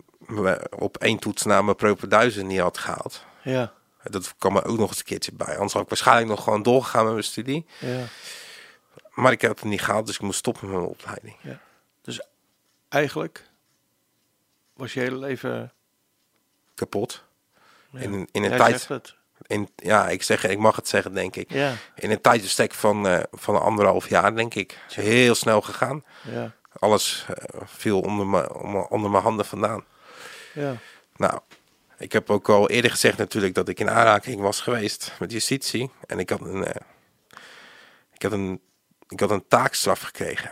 [0.70, 3.24] op één toets na mijn propenduizen niet had gehaald.
[3.44, 3.74] Ja.
[4.04, 5.54] Dat kwam er ook nog eens een keertje bij.
[5.54, 7.66] Anders had ik waarschijnlijk nog gewoon doorgegaan met mijn studie.
[7.80, 8.06] Ja.
[9.14, 11.36] Maar ik heb het niet gehaald, dus ik moest stoppen met mijn opleiding.
[11.42, 11.60] ja.
[12.02, 12.22] Dus
[12.90, 13.50] eigenlijk
[14.74, 15.74] was je hele leven...
[16.74, 17.25] Kapot.
[17.96, 18.02] Ja.
[18.02, 18.88] In, in een tijd,
[19.48, 21.52] in, ja, ik, zeg, ik mag het zeggen, denk ik.
[21.52, 24.78] Ja, In een tijdsbestek van, eh van anderhalf jaar, denk ik.
[24.90, 26.04] Heel snel gegaan.
[26.32, 29.84] ja, Alles eh, viel onder, me, onder, onder mijn handen vandaan.
[30.54, 30.76] ja.
[31.16, 31.40] Nou,
[31.98, 35.92] ik heb ook al eerder gezegd natuurlijk dat ik in aanraking was geweest met justitie.
[36.06, 36.82] En ik had een, eh,
[38.14, 38.62] ik had een,
[39.08, 40.52] ik had een taakstraf gekregen.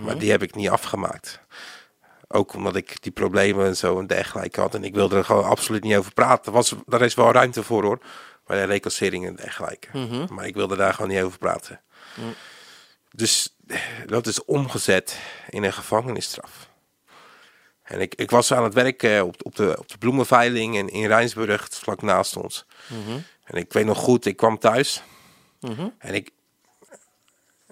[0.00, 1.40] Maar die heb ik niet afgemaakt.
[2.28, 4.74] Ook omdat ik die problemen en zo en dergelijke had.
[4.74, 6.52] En ik wilde er gewoon absoluut niet over praten.
[6.52, 7.98] Was, daar is wel ruimte voor hoor.
[8.46, 9.88] Bij de reclassering en dergelijke.
[10.32, 11.80] Maar ik wilde daar gewoon niet over praten.
[13.10, 15.18] Dus eh, dat is omgezet
[15.48, 16.68] in een gevangenisstraf.
[17.82, 20.88] En ik, ik was aan het werk eh, op, op, de, op de bloemenveiling in,
[20.88, 22.66] in Rijnsburg, vlak naast ons.
[23.44, 25.02] En ik weet nog goed, ik kwam thuis.
[25.98, 26.30] En ik,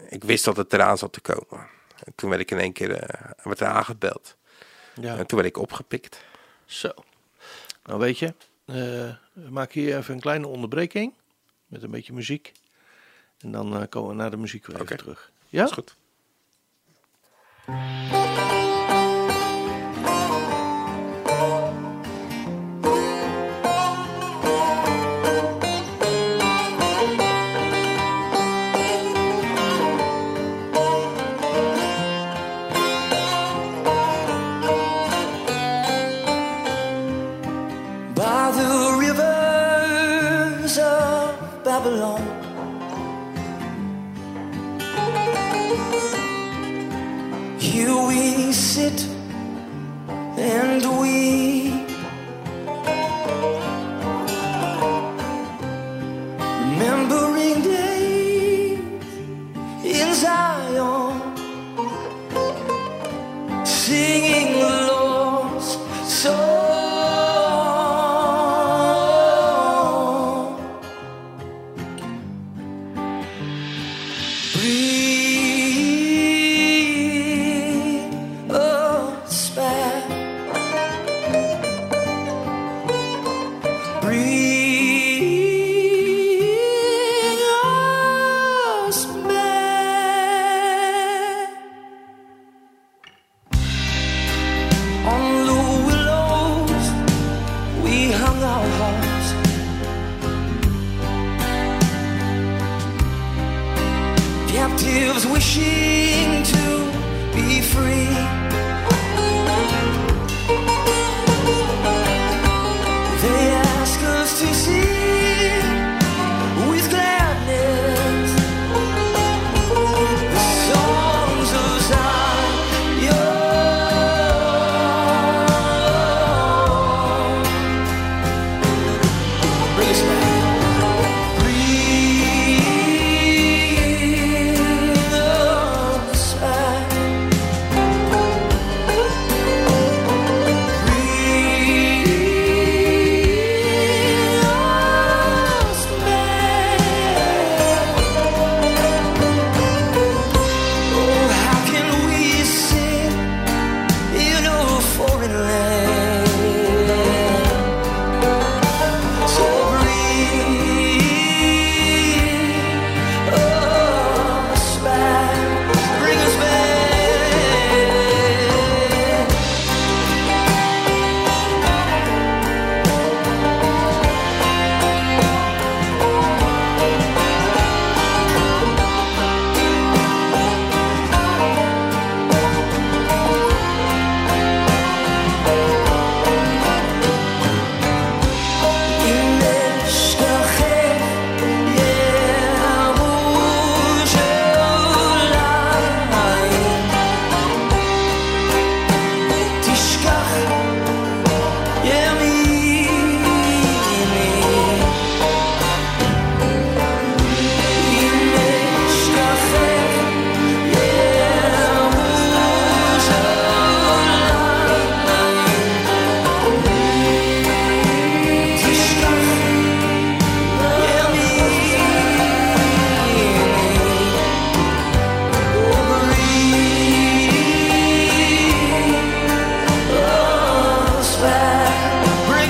[0.08, 1.66] ik wist dat het eraan zat te komen.
[2.04, 4.36] En toen werd ik in één keer eh, werd er aangebeld.
[5.00, 5.16] Ja.
[5.16, 6.24] En toen werd ik opgepikt.
[6.64, 6.92] Zo.
[7.84, 8.26] Nou weet je,
[8.64, 8.74] eh,
[9.32, 11.12] we maken hier even een kleine onderbreking.
[11.66, 12.52] Met een beetje muziek.
[13.40, 15.30] En dan eh, komen we naar de muziek weer even terug.
[15.48, 15.64] Ja?
[15.64, 15.96] is goed.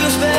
[0.07, 0.36] understand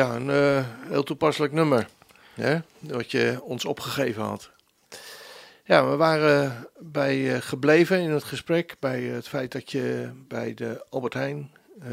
[0.00, 1.88] Ja, een eh, heel toepasselijk nummer.
[2.34, 2.58] Hè?
[2.78, 4.50] Wat je ons opgegeven had.
[5.64, 10.54] Ja, we waren bij eh, gebleven in het gesprek bij het feit dat je bij
[10.54, 11.92] de Albert Heijn eh,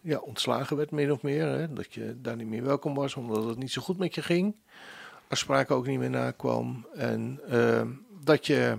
[0.00, 1.46] ja, ontslagen werd, min of meer.
[1.46, 1.72] Hè?
[1.72, 4.56] Dat je daar niet meer welkom was, omdat het niet zo goed met je ging.
[5.28, 6.86] Afspraken ook niet meer nakwam.
[6.94, 7.82] En eh,
[8.24, 8.78] dat je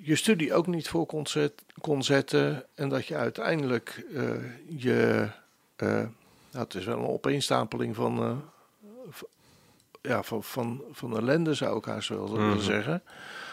[0.00, 1.26] je studie ook niet voor kon,
[1.80, 2.64] kon zetten.
[2.74, 4.06] En dat je uiteindelijk
[4.68, 5.28] je.
[6.50, 8.22] Eh, nou, het is wel een opeenstapeling van.
[8.22, 8.36] eh,
[9.10, 9.22] v-
[10.02, 12.60] ja, van, van, van ellende zou ik haast wel willen Mhm.
[12.60, 13.02] zeggen.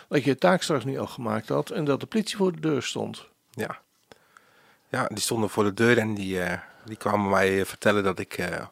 [0.08, 2.84] Dat je je taak straks niet afgemaakt had en dat de politie voor de deur
[2.84, 3.28] stond.
[3.52, 3.80] Ja.
[4.90, 8.34] Ja, die stonden voor de deur en die, eh, die kwamen mij vertellen dat ik
[8.38, 8.66] eh,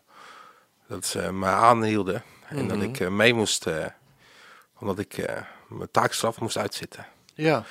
[0.88, 2.24] dat ze me aanhielden.
[2.48, 2.86] En dat Mhm.
[2.90, 3.86] ik eh, mee moest, eh,
[4.80, 7.06] omdat ik eh, mijn taakstraf moest uitzitten.
[7.34, 7.64] Ja.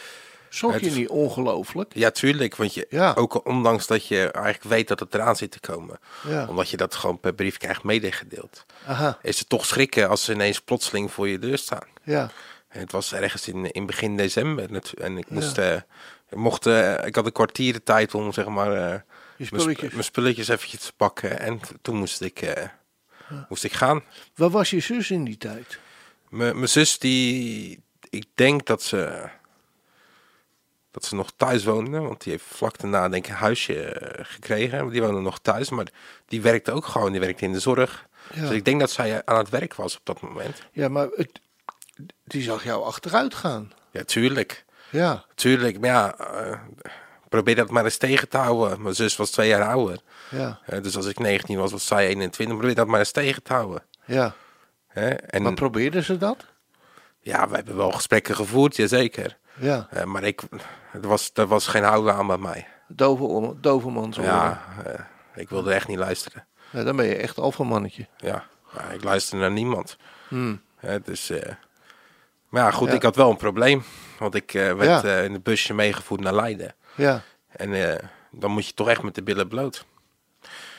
[0.55, 1.93] Schrok je niet ongelooflijk?
[1.95, 3.13] Ja, tuurlijk, want je, Ja.
[3.17, 5.99] ook ondanks dat je eigenlijk weet dat het eraan zit te komen.
[6.29, 6.47] Ja.
[6.49, 8.65] Omdat je dat gewoon per brief krijgt medegedeeld.
[8.87, 9.19] Aha.
[9.23, 11.87] Is het toch schrikken als ze ineens plotseling voor je deur staan.
[12.03, 12.31] Ja.
[12.69, 14.65] En het was ergens in, in begin december.
[14.99, 15.35] En ik Ja.
[15.35, 15.75] moest, eh,
[16.31, 19.01] ik mocht, eh, ik had een kwartier de tijd om zeg maar eh, Je
[19.37, 19.91] mijn sp- spulletjes.
[19.93, 21.41] mijn spulletjes eventjes te pakken.
[21.41, 22.69] En toen moest ik, eh,
[23.49, 24.03] moest ik gaan.
[24.35, 25.79] Waar was je zus in die tijd?
[26.29, 27.81] Mijn mijn zus die,
[28.11, 29.29] ik denk dat ze,
[30.95, 31.99] dat ze nog thuis woonde.
[31.99, 34.89] Want die heeft vlak daarna denk ik een huisje eh, gekregen.
[34.89, 35.87] Die woonde nog thuis, maar
[36.27, 37.13] die werkte ook gewoon.
[37.13, 38.07] Die werkte in de zorg.
[38.33, 38.41] Ja.
[38.41, 40.63] Dus ik denk dat zij aan het werk was op dat moment.
[40.73, 41.41] Ja, maar het,
[42.25, 43.73] die zag jou achteruit gaan.
[43.91, 44.65] Ja, tuurlijk.
[44.91, 45.25] Ja.
[45.35, 46.59] Tuurlijk, maar ja, eh,
[47.29, 48.83] probeer dat maar eens tegen te houden.
[48.83, 49.99] Mijn zus was twee jaar ouder.
[50.31, 50.61] Ja.
[50.67, 52.57] Eh, dus als ik 19 was, was zij 21.
[52.57, 53.83] Probeer dat maar eens tegen te houden.
[54.05, 54.35] Ja.
[54.89, 55.09] Hè?
[55.09, 56.45] En Maar probeerden ze dat?
[57.21, 59.37] ja, we hebben wel gesprekken gevoerd, jazeker.
[59.55, 59.87] Ja.
[59.91, 60.43] Eh, maar ik,
[60.93, 62.67] er, was, er was geen houden aan bij mij.
[62.89, 64.33] Dove, dovermans horen.
[64.33, 65.01] Ja, eh,
[65.35, 66.47] ik wilde echt niet luisteren.
[66.71, 68.07] Ja, dan ben je echt alfamannetje.
[68.17, 68.45] Ja,
[68.75, 69.97] maar ik luisterde naar niemand.
[70.29, 70.61] Hmm.
[71.05, 71.53] Dus, eh,
[72.49, 72.95] maar ja, goed, Ja.
[72.95, 73.85] ik had wel een probleem.
[74.19, 75.19] Want ik werd Ja.
[75.19, 76.75] in het busje meegevoerd naar Leiden.
[76.95, 77.23] Ja.
[77.49, 77.99] En
[78.31, 79.85] dan moet je toch echt met de billen bloot.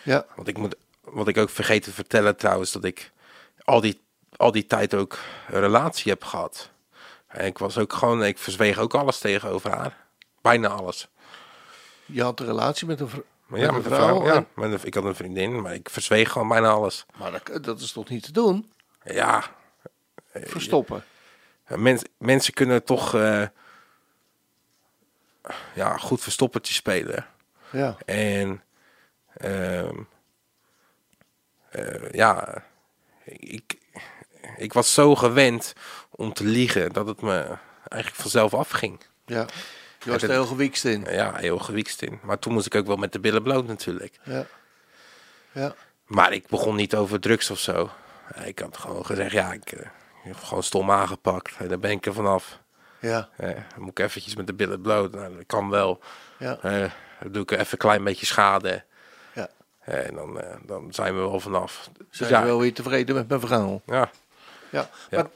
[0.03, 0.25] Ja.
[0.35, 3.11] Want ik moet, wat ik ook vergeten te vertellen trouwens, dat ik
[3.63, 4.01] al die,
[4.35, 5.17] al die tijd ook
[5.47, 6.69] een relatie heb gehad.
[7.35, 10.05] En ik was ook gewoon, ik verzweeg ook alles tegenover haar.
[10.41, 11.07] Bijna alles.
[12.05, 13.15] Je had een relatie met een, vr-
[13.45, 14.07] Maar met ja, met een vrouw.
[14.07, 17.05] vrouw, ja, en- met een- ik had een vriendin, maar ik verzweeg gewoon bijna alles.
[17.17, 18.71] maar dat, dat is toch niet te doen?
[19.03, 19.43] Ja,
[20.33, 21.03] Verstoppen.
[21.67, 23.47] mens, mensen kunnen toch eh,
[25.75, 27.25] ja, goed verstoppertje spelen.
[27.69, 27.97] Ja.
[28.05, 28.63] En
[29.33, 29.95] ehm,
[31.69, 32.63] eh, ja,
[33.25, 33.77] ik,
[34.57, 35.73] ik was zo gewend
[36.09, 37.57] om te liegen dat het me
[37.89, 38.99] eigenlijk vanzelf afging.
[39.25, 39.45] Ja.
[40.03, 41.05] Je was er heel gewiekst in.
[41.09, 42.19] Ja, heel gewiekst in.
[42.23, 44.19] Maar toen moest ik ook wel met de billen bloot natuurlijk.
[44.23, 44.45] Ja.
[45.51, 45.75] Ja.
[46.05, 47.89] Maar ik begon niet over drugs of zo.
[48.43, 49.87] Ik had gewoon gezegd, ja, ik, eh, ik
[50.23, 51.57] heb gewoon stom aangepakt.
[51.57, 52.59] En daar ben ik er vanaf.
[52.99, 53.29] Ja.
[53.37, 55.11] Eh, dan moet ik eventjes met de billen bloot.
[55.11, 55.99] Nou, dat kan wel.
[56.39, 56.57] Ja.
[56.61, 58.83] Eh, dan doe ik even een klein beetje schade.
[59.33, 59.49] Ja.
[59.79, 61.89] En dan, dan zijn we wel vanaf.
[61.97, 63.81] Dus Zijn ja, je wel weer tevreden met mijn verhaal?
[63.85, 64.09] ja,
[64.71, 64.89] Ja.
[65.11, 65.27] Maar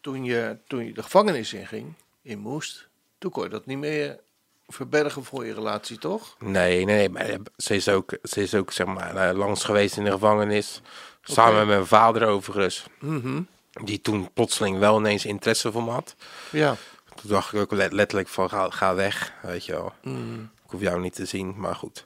[0.00, 2.88] toen je, toen je de gevangenis inging, in moest,
[3.18, 4.18] toen kon je dat niet meer
[4.66, 6.36] verbergen voor je relatie, toch?
[6.38, 7.08] nee, nee, nee.
[7.08, 10.80] Maar ze is ook, ze is ook zeg maar, eh, langs geweest in de gevangenis.
[11.22, 12.84] Samen met mijn vader overigens.
[13.00, 13.42] Mhm.
[13.84, 16.14] Die toen plotseling wel ineens interesse voor me had.
[16.50, 16.76] Ja.
[17.14, 19.92] Toen dacht ik ook let- letterlijk van ga, ga weg, weet je wel.
[20.02, 20.40] Mhm.
[20.40, 22.04] Ik hoef jou niet te zien, maar goed.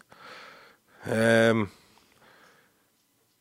[1.05, 1.65] Ehm,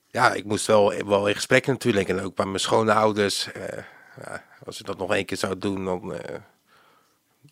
[0.08, 2.10] ja, ik moest wel, wel in gesprek natuurlijk.
[2.10, 3.52] En ook bij mijn schoonouders.
[3.52, 3.84] eh
[4.26, 6.36] ja, als ik dat nog één keer zou doen, dan, eh,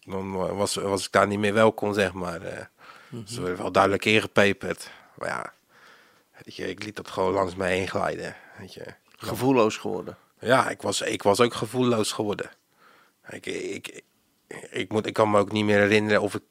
[0.05, 2.41] dan was, was ik daar niet meer welkom, zeg maar.
[2.41, 2.65] eh
[3.25, 4.89] Ze werden wel duidelijk ingepeperd.
[5.15, 5.53] Maar ja,
[6.43, 8.35] weet je, ik liet dat gewoon langs me heen glijden.
[8.57, 8.85] Weet je.
[9.17, 10.17] Gevoelloos geworden.
[10.39, 12.49] Ja, ik was, ik was ook gevoelloos geworden.
[13.29, 14.01] Ik, ik,
[14.69, 16.43] ik, moet, ik kan me ook niet meer herinneren of ik,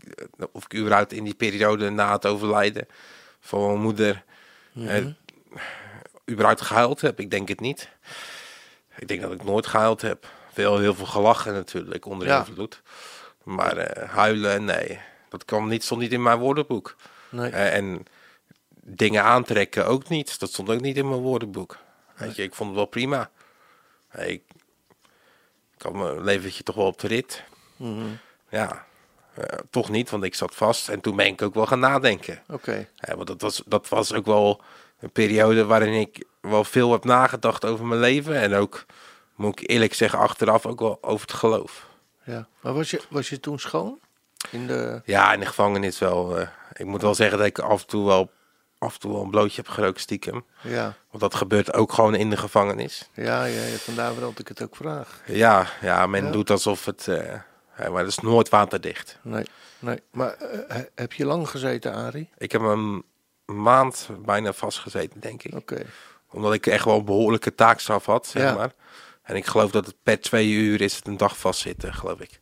[0.52, 2.86] of ik überhaupt in die periode na het overlijden
[3.40, 4.24] van mijn moeder
[4.74, 5.04] eh,
[6.30, 7.20] überhaupt gehuild heb.
[7.20, 7.88] Ik denk het niet.
[8.96, 10.26] Ik denk dat ik nooit gehuild heb.
[10.52, 12.38] Veel, heel veel gelachen natuurlijk onder Ja.
[12.46, 12.82] invloed.
[13.42, 15.00] Maar eh, huilen, nee.
[15.28, 16.96] Dat kwam niet, stond niet in mijn woordenboek.
[17.28, 17.50] Nee.
[17.50, 18.04] Eh, en
[18.80, 20.38] dingen aantrekken ook niet.
[20.38, 21.78] Dat stond ook niet in mijn woordenboek.
[22.16, 23.30] Weet je, ik vond het wel prima.
[24.08, 24.42] Eh, Ik,
[25.78, 27.42] had mijn leventje toch wel op de rit.
[27.76, 28.04] Mhm.
[28.48, 28.86] Ja,
[29.70, 30.88] toch niet, want ik zat vast.
[30.88, 32.42] En toen ben ik ook wel gaan nadenken.
[32.48, 32.88] Oké.
[32.94, 34.62] Ja, want dat was, dat was ook wel
[35.04, 38.34] een periode waarin ik wel veel heb nagedacht over mijn leven.
[38.40, 38.84] En ook,
[39.34, 41.86] moet ik eerlijk zeggen, achteraf ook wel over het geloof.
[42.24, 42.46] Ja.
[42.60, 43.98] Maar was je, was je toen schoon?
[44.50, 45.00] In de...
[45.04, 46.38] Ja, in de gevangenis wel.
[46.38, 48.30] eh, ik moet wel zeggen dat ik af en toe wel
[48.78, 50.44] af en toe wel een blootje heb gerookt stiekem.
[50.62, 53.08] Ja, Want dat gebeurt ook gewoon in de gevangenis.
[53.14, 55.20] ja, ja, ja, vandaar dat ik het ook vraag.
[55.26, 56.30] Ja, ja men Ja.
[56.30, 57.08] doet alsof het...
[57.08, 57.32] eh,
[57.76, 59.18] maar dat is nooit waterdicht.
[59.22, 59.44] Nee,
[59.78, 60.02] nee.
[60.10, 62.28] Maar eh, he- heb je lang gezeten, Arie?
[62.38, 63.04] Ik heb een
[63.46, 65.54] maand bijna vastgezeten, denk ik.
[65.54, 65.86] Oké.
[66.30, 68.54] Omdat ik echt wel een behoorlijke taakstraf had, zeg Ja.
[68.54, 68.72] maar.
[69.22, 72.38] En ik geloof dat het per twee uur is het een dag vastzitten, geloof ik.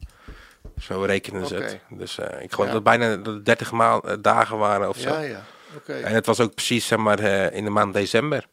[0.78, 1.78] Zo rekenen ze het.
[1.88, 2.72] Dus eh, ik geloof Ja.
[2.72, 5.09] dat bijna dat het 30 maal, eh, dagen waren of zo.
[5.09, 5.44] Ja, ja.
[5.76, 5.92] Oké.
[5.92, 8.46] En het was ook precies zeg maar, eh, in de maand december.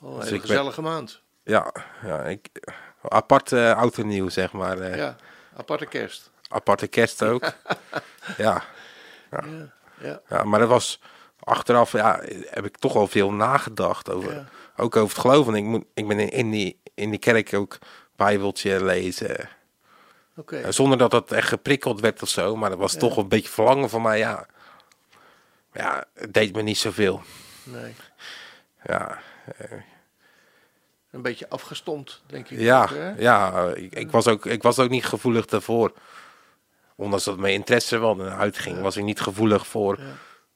[0.00, 1.22] Oh, een dus hele ben- gezellige maand.
[1.42, 1.72] Ja,
[2.02, 2.48] ja ik,
[3.02, 4.96] apart oud en nieuw, zeg maar.
[4.96, 5.16] Ja,
[5.56, 6.30] aparte kerst.
[6.48, 7.42] Aparte kerst ook.
[8.36, 8.62] ja.
[9.30, 9.44] Ja,
[10.00, 10.20] ja.
[10.28, 11.00] ja, maar dat was
[11.48, 12.20] achteraf, ja,
[12.50, 14.32] heb ik toch wel veel nagedacht over.
[14.34, 14.44] Ja.
[14.76, 15.48] Ook over het geloof.
[15.48, 17.78] En ik, moet, ik ben in, die, in die kerk ook
[18.16, 19.48] bijbeltje lezen.
[20.46, 22.56] Eh, Zonder dat dat echt geprikkeld werd of zo.
[22.56, 24.46] Maar dat was toch een beetje verlangen van mij, ja.
[25.72, 27.22] Ja, het deed me niet zoveel.
[27.62, 27.94] Nee.
[28.84, 29.18] Ja,
[31.10, 32.58] Een beetje afgestompt, denk ik.
[32.58, 35.92] ja, ook, ja ik, ik, was ook, ik was ook niet gevoelig daarvoor.
[36.94, 40.04] Ondanks dat mijn interesse wel naar uitging, was ik niet gevoelig voor, Ja.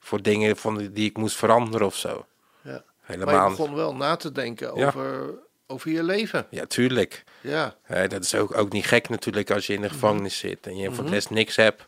[0.03, 2.25] Voor dingen van die, die ik moest veranderen of zo.
[2.61, 2.71] Ja.
[2.71, 2.81] Maar
[3.17, 3.49] je Helemaal.
[3.49, 4.85] begon wel na te denken Ja.
[4.87, 5.29] over,
[5.67, 6.47] over je leven.
[6.49, 7.23] Ja, tuurlijk.
[7.41, 9.93] Ja, dat is ook, ook niet gek natuurlijk als je in de Mhm.
[9.95, 11.85] gevangenis zit en je voor de rest niks hebt.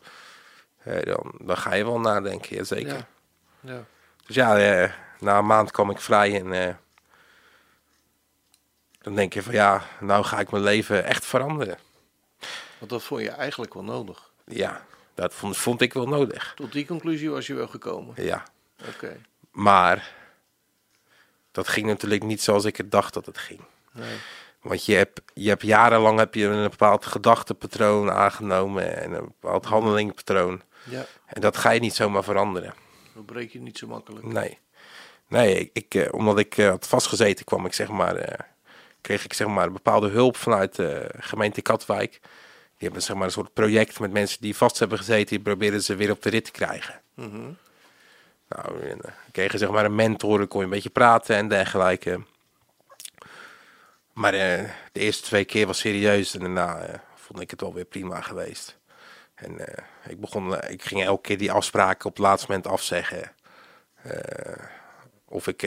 [1.03, 2.93] Dan, dan ga je wel nadenken, ja, zeker.
[2.95, 3.07] ja.
[3.59, 3.83] ja.
[4.25, 6.73] Dus ja, eh, na een maand kwam ik vrij en eh,
[9.01, 11.77] dan denk je van ja, nou ga ik mijn leven echt veranderen.
[12.77, 14.31] Want dat vond je eigenlijk wel nodig.
[14.45, 14.85] Ja,
[15.15, 16.53] dat vond, vond ik wel nodig.
[16.55, 18.23] Tot die conclusie was je wel gekomen.
[18.23, 18.43] Ja,
[18.87, 19.17] Oké.
[19.51, 20.11] maar
[21.51, 23.59] dat ging natuurlijk niet zoals ik het dacht dat het ging.
[23.91, 24.15] Nee.
[24.61, 29.65] Want je hebt, je hebt jarenlang heb je een bepaald gedachtepatroon aangenomen en een bepaald
[29.65, 30.61] handelingpatroon.
[30.83, 32.73] Ja, En dat ga je niet zomaar veranderen.
[33.13, 34.25] dat breek je niet zo makkelijk.
[34.25, 34.59] Nee.
[35.27, 38.39] Nee, ik, ik, eh, omdat ik eh, had vastgezeten kwam ik zeg maar, eh,
[39.01, 42.19] kreeg ik zeg maar bepaalde hulp vanuit de gemeente Katwijk.
[42.85, 45.95] Hebben zeg maar een soort project met mensen die vast hebben gezeten, die proberen ze
[45.95, 47.01] weer op de rit te krijgen.
[47.13, 47.51] Mhm.
[48.47, 51.47] Nou, en, eh, kregen zeg maar een mentor, dan kon je een beetje praten en
[51.47, 52.21] dergelijke.
[54.13, 57.73] Maar eh, de eerste twee keer was serieus en daarna eh, vond ik het wel
[57.73, 58.77] weer prima geweest.
[59.35, 59.59] En
[60.07, 63.31] ik begon, ik ging elke keer die afspraken op het laatste moment afzeggen.
[65.25, 65.61] Of ik,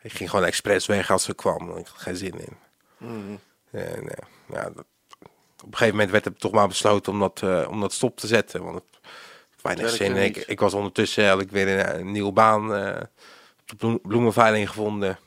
[0.00, 2.56] ik ging gewoon expres weg als ze kwam, want ik had geen zin in.
[2.96, 3.36] Mhm.
[3.70, 4.10] En
[4.48, 4.84] ja, dat,
[5.66, 8.26] een gegeven moment werd het toch maar besloten om dat, eh, om dat stop te
[8.26, 8.64] zetten.
[8.64, 10.16] Want het weinig zin.
[10.16, 13.00] Ik, ik was ondertussen had ik weer een, een nieuwe baan eh,
[13.60, 15.18] op de bloem- bloemenveiling gevonden.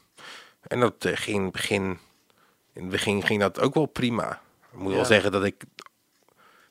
[0.68, 1.84] En dat eh, ging in het begin,
[2.74, 4.42] in het begin ging dat ook wel prima.
[4.72, 4.96] Ik moet Ja.
[4.96, 5.64] wel zeggen dat ik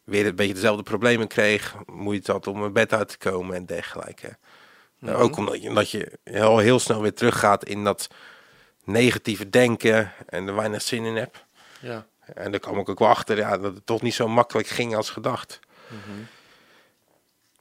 [0.05, 1.75] weer een beetje dezelfde problemen kreeg.
[1.87, 4.37] Moeite had om mijn bed uit te komen en dergelijke.
[4.99, 8.09] Nou, ook omdat je, omdat je heel, heel snel weer teruggaat in dat
[8.85, 11.45] negatieve denken en er weinig zin in hebt.
[11.81, 12.07] Ja.
[12.35, 14.97] En daar kwam ik ook wel achter ja, dat het toch niet zo makkelijk ging
[14.97, 15.61] als gedacht.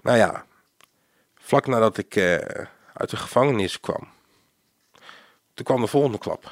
[0.02, 0.46] Nou ja,
[1.36, 4.08] vlak nadat ik eh, uit de gevangenis kwam,
[5.54, 6.52] toen kwam de volgende klap.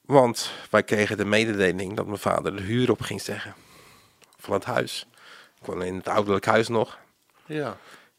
[0.00, 3.54] Want wij kregen de mededeling dat mijn vader de huur op ging zeggen
[4.38, 5.06] van het huis.
[5.60, 6.98] Ik woonde in het ouderlijk huis nog.
[7.46, 7.76] Ja.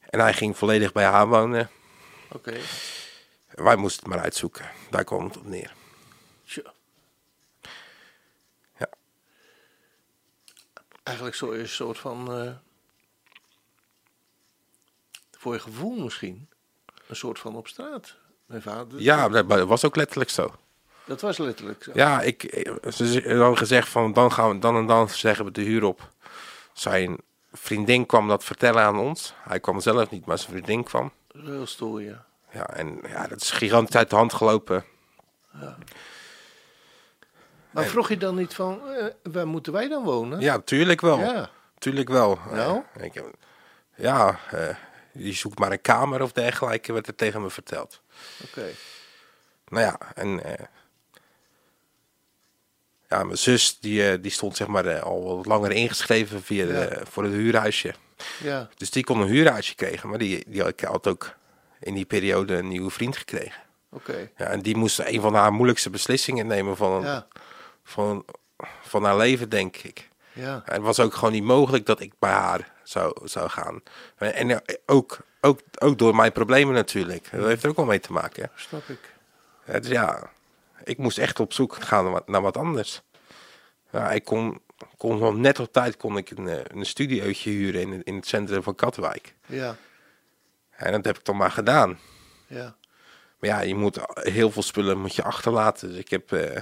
[0.09, 1.69] En hij ging volledig bij haar wonen.
[2.31, 2.57] Oké.
[3.49, 4.71] Wij moesten het maar uitzoeken.
[4.89, 5.73] Daar kwam het op neer.
[6.45, 6.73] Tja.
[8.77, 8.89] Ja.
[11.05, 12.33] Eigenlijk zo een soort van.
[12.41, 12.51] eh,
[15.37, 16.49] voor je gevoel misschien.
[17.07, 18.15] Een soort van op straat.
[18.45, 19.01] Mijn vader.
[19.01, 20.55] Ja, dat was ook letterlijk zo.
[21.05, 21.91] Dat was letterlijk zo.
[21.93, 22.41] Ja, ik,
[22.93, 26.09] ze hadden gezegd van dan gaan we dan en dan zeggen we de huur op.
[26.73, 27.17] Zijn
[27.53, 29.33] vriendin kwam dat vertellen aan ons.
[29.37, 31.11] Hij kwam zelf niet, maar zijn vriendin kwam.
[31.37, 32.25] Heel stoer, ja.
[32.51, 34.85] Ja, en ja, dat is gigantisch uit de hand gelopen.
[37.75, 40.39] Maar vroeg je dan niet van, eh, waar moeten wij dan wonen?
[40.39, 41.19] Ja, tuurlijk wel.
[41.19, 41.49] Ja.
[41.77, 42.39] Tuurlijk wel.
[42.51, 42.81] Nou?
[42.93, 43.33] Eh, ik, heb-
[43.95, 44.75] ja, eh,
[45.11, 48.01] je zoekt maar een kamer of dergelijke, werd er tegen me verteld.
[48.43, 48.65] Oké.
[49.67, 50.41] Nou ja, en
[53.09, 57.23] ja, mijn zus die, die stond zeg maar al wat langer ingeschreven via de, voor
[57.23, 57.93] het huurhuisje.
[58.43, 58.69] Ja.
[58.77, 61.33] Dus die kon een huurhuisje krijgen, maar die, die had, had ook
[61.79, 63.61] in die periode een nieuwe vriend gekregen.
[63.89, 64.29] Oké.
[64.37, 67.27] Ja, en die moest een van haar moeilijkste beslissingen nemen van, Ja.
[67.85, 68.25] Van,
[68.81, 70.09] van haar leven, denk ik.
[70.33, 70.61] Ja.
[70.65, 73.81] En het was ook gewoon niet mogelijk dat ik bij haar zou, zou gaan.
[74.17, 77.31] En eh, ook, ook, ook door mijn problemen natuurlijk.
[77.31, 78.49] Dat heeft er ook wel mee te maken.
[78.55, 79.13] Snap ik.
[79.65, 80.29] Ja, dus ja,
[80.83, 83.01] ik moest echt op zoek gaan naar wat, anders.
[83.91, 84.61] Ja, ik kon,
[84.97, 88.15] kon wel net op tijd kon ik een, eh, een studiootje huren in, het- in
[88.15, 89.35] het centrum van Katwijk.
[89.45, 89.75] Ja.
[90.71, 91.99] En dat heb ik dan maar gedaan.
[92.47, 92.75] Ja.
[93.39, 95.89] Maar ja, je moet heel veel spullen moet je achterlaten.
[95.89, 96.61] Dus ik heb, eh,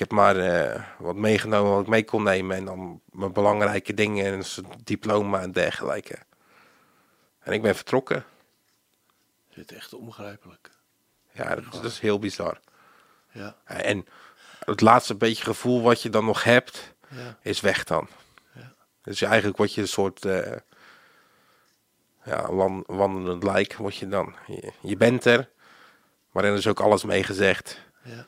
[0.00, 2.56] heb maar eh, wat meegenomen wat ik mee kon nemen.
[2.56, 6.18] En dan mijn belangrijke dingen, een diploma en dergelijke.
[7.40, 8.24] En ik ben vertrokken.
[9.54, 10.70] Dit is echt onbegrijpelijk.
[11.32, 12.60] Ja, dat, dat is heel bizar.
[13.32, 13.56] Ja.
[13.64, 14.06] En
[14.64, 17.38] het laatste beetje gevoel wat je dan nog hebt, Ja.
[17.42, 18.08] is weg dan.
[18.52, 18.72] Ja.
[19.02, 20.56] Dus eigenlijk word je een soort eh,
[22.24, 23.74] ja, wan- wandelend lijk.
[23.74, 24.34] Word je, dan.
[24.46, 25.48] Je, je bent er,
[26.30, 27.80] maar er is ook alles mee gezegd.
[28.04, 28.26] Ja.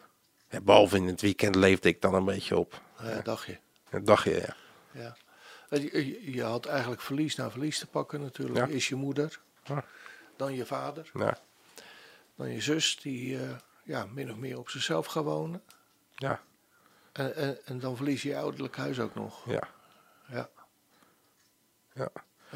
[0.63, 2.81] Behalve in het weekend leefde ik dan een beetje op.
[3.03, 3.59] Ja, dacht je.
[3.91, 4.57] Dat dacht je, ja.
[5.01, 5.17] Ja.
[5.69, 8.67] Eh, Je, je- had eigenlijk verlies na verlies te pakken natuurlijk.
[8.67, 8.75] Ja.
[8.75, 9.41] Is je moeder,
[10.37, 11.39] dan je vader, Ja,
[12.37, 13.51] dan je zus die eh,
[13.85, 15.63] ja, min of meer op zichzelf gaat wonen.
[16.15, 16.41] ja,
[17.13, 19.45] En, en, en dan verlies je je ouderlijk huis ook nog.
[19.47, 19.69] ja.
[20.29, 20.51] Ja.
[21.95, 22.09] Ja.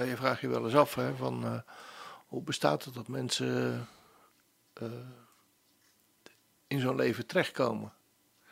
[0.05, 1.59] Je vraagt je wel eens af, hè, van eh,
[2.26, 3.88] hoe bestaat het dat mensen
[4.72, 4.88] eh,
[6.66, 7.92] in zo'n leven terechtkomen?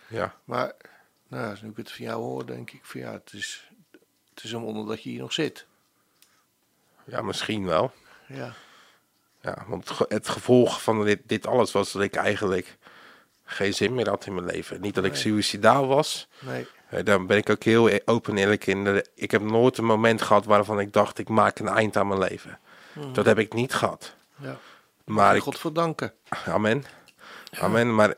[0.06, 0.34] ja.
[0.44, 0.72] Maar
[1.28, 3.70] nou, als ik het van jou hoor, denk ik van ja, het is,
[4.34, 5.66] het is een wonder dat je hier nog zit.
[7.04, 7.92] Ja, misschien wel.
[8.28, 8.52] Ja,
[9.40, 12.76] Ja, want het ge- het gevolg van dit, dit alles was dat ik eigenlijk
[13.44, 14.80] geen zin meer had in mijn leven.
[14.80, 15.20] Niet dat ik Nee.
[15.20, 16.28] suicidaal was.
[16.40, 18.84] nee, Eh, Daar ben ik ook heel e- open en eerlijk in.
[18.84, 22.08] Dat- Ik heb nooit een moment gehad waarvan ik dacht, ik maak een eind aan
[22.08, 22.58] mijn leven.
[23.12, 24.14] Dat heb ik niet gehad.
[24.36, 24.56] ja.
[25.04, 26.12] Maar ik, God verdanken.
[26.28, 26.84] amen.
[27.60, 27.94] Amen.
[27.94, 28.14] Maar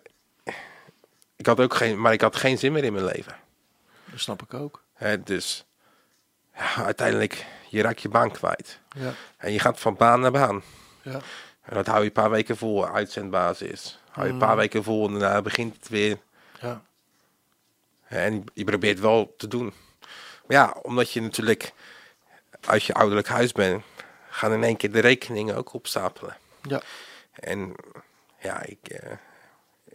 [1.37, 3.37] ik had ook geen, maar ik had geen zin meer in mijn leven.
[4.05, 4.82] Dat snap ik ook.
[5.24, 5.64] Dus
[6.57, 8.78] ja, uiteindelijk, je raakt je baan kwijt.
[8.97, 10.62] Ja, En je gaat van baan naar baan.
[11.03, 11.20] ja,
[11.62, 13.99] En dat hou je een paar weken vol, uitzendbasis.
[14.11, 16.18] Hou je een paar weken vol en daarna begint het weer.
[16.61, 16.82] ja,
[18.09, 19.64] En je- je probeert wel te doen.
[20.47, 21.72] Maar ja, omdat je natuurlijk
[22.61, 23.84] uit je ouderlijk huis bent,
[24.30, 26.37] gaan in één keer de rekeningen ook opstapelen.
[26.62, 26.80] ja,
[27.34, 27.74] En
[28.41, 29.12] ja, ik, eh,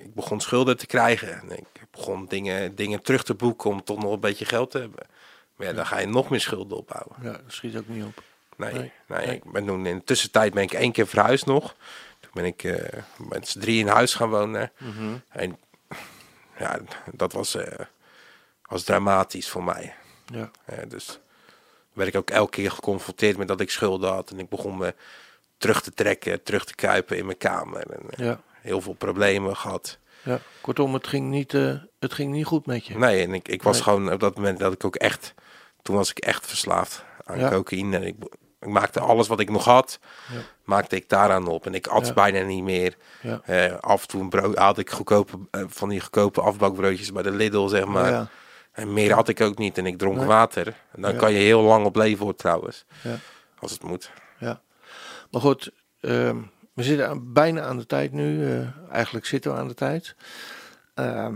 [0.04, 1.42] ik begon schulden te krijgen.
[1.42, 4.78] En ik begon dingen, dingen terug te boeken om toch nog een beetje geld te
[4.80, 5.06] hebben.
[5.56, 7.16] Maar ja, dan ga je nog meer schulden opbouwen.
[7.22, 8.24] ja, dat schiet ook niet op.
[8.58, 9.36] Nee, Nee, nee, nee.
[9.36, 11.76] ik ben toen in de tussentijd ben ik één keer verhuisd nog.
[12.20, 14.72] Toen ben ik eh, met z'n drie in huis gaan wonen.
[14.78, 15.16] Mhm.
[15.30, 15.58] En
[16.58, 16.80] ja,
[17.12, 17.80] dat was, eh,
[18.62, 19.96] was dramatisch voor mij.
[20.26, 20.52] Ja,
[20.88, 21.20] dus
[21.94, 24.30] werd ik ook elke keer geconfronteerd met dat ik schulden had.
[24.32, 24.96] En ik begon me
[25.58, 27.92] terug te trekken, terug te kruipen in mijn kamer.
[27.92, 29.98] En, eh, ja, heel veel problemen gehad.
[30.24, 30.40] ja.
[30.62, 32.98] Kortom, het ging niet, eh, het ging niet goed met je.
[32.98, 33.84] Nee, en ik, ik was Nee.
[33.84, 35.34] gewoon op dat moment dat ik ook echt...
[35.82, 37.50] Toen was ik echt verslaafd aan Ja.
[37.50, 37.96] cocaïne.
[37.96, 38.16] En ik,
[38.60, 40.00] ik maakte alles wat ik nog had,
[40.34, 40.40] Ja.
[40.64, 41.66] maakte ik daaraan op.
[41.66, 42.14] En ik at Ja.
[42.14, 42.96] bijna niet meer.
[43.22, 43.42] Ja.
[43.46, 47.24] Eh, af en toe een brood, had ik goedkope, eh, van die goedkope afbakbroodjes bij
[47.24, 48.30] de Lidl, zeg maar.
[48.72, 49.78] En meer had ik ook niet.
[49.78, 50.26] En ik dronk Nee.
[50.26, 50.68] water.
[50.92, 51.18] En Ja.
[51.18, 52.86] kan je heel lang op leven hoor, trouwens.
[53.04, 53.16] ja.
[53.60, 54.12] Als het moet.
[54.40, 54.62] Ja,
[55.32, 56.38] maar goed, ehm,
[56.82, 58.46] we zitten aan- bijna aan de tijd nu.
[58.52, 60.16] eh, eigenlijk zitten we aan de tijd.
[60.94, 61.36] Ehm,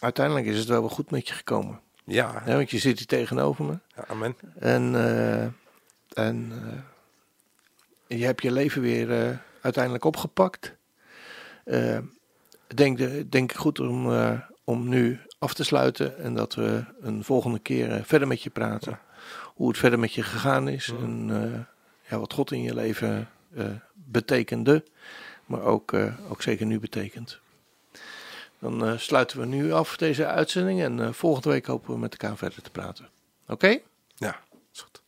[0.00, 1.80] uiteindelijk is het wel weer goed met je gekomen.
[2.04, 3.78] Ja, Hè, want je zit hier tegenover me.
[3.96, 4.36] ja, amen.
[4.58, 5.42] En, eh,
[6.24, 6.52] en
[8.08, 10.74] eh, je hebt je leven weer uiteindelijk opgepakt.
[12.68, 14.12] Ik denk, de- denk ik goed om,
[14.64, 16.18] om nu af te sluiten.
[16.18, 18.98] En dat we een volgende keer verder met je praten.
[19.44, 20.92] Hoe het verder met je gegaan is.
[21.02, 21.60] En eh,
[22.10, 23.28] ja, wat God in je leven
[24.04, 24.84] betekende.
[25.46, 27.38] Maar ook, eh, ook zeker nu betekent.
[28.58, 30.82] Dan eh, sluiten we nu af deze uitzending.
[30.82, 33.08] En eh, volgende week hopen we met elkaar verder te praten.
[33.48, 33.78] Oké?
[34.14, 34.40] Ja,
[34.72, 35.02] is goed.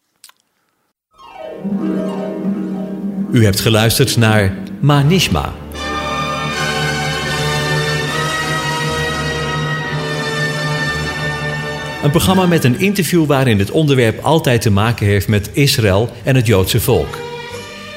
[3.32, 5.54] U hebt geluisterd naar Manishma.
[12.02, 16.34] Een programma met een interview waarin het onderwerp altijd te maken heeft met Israël en
[16.34, 17.25] het Joodse volk.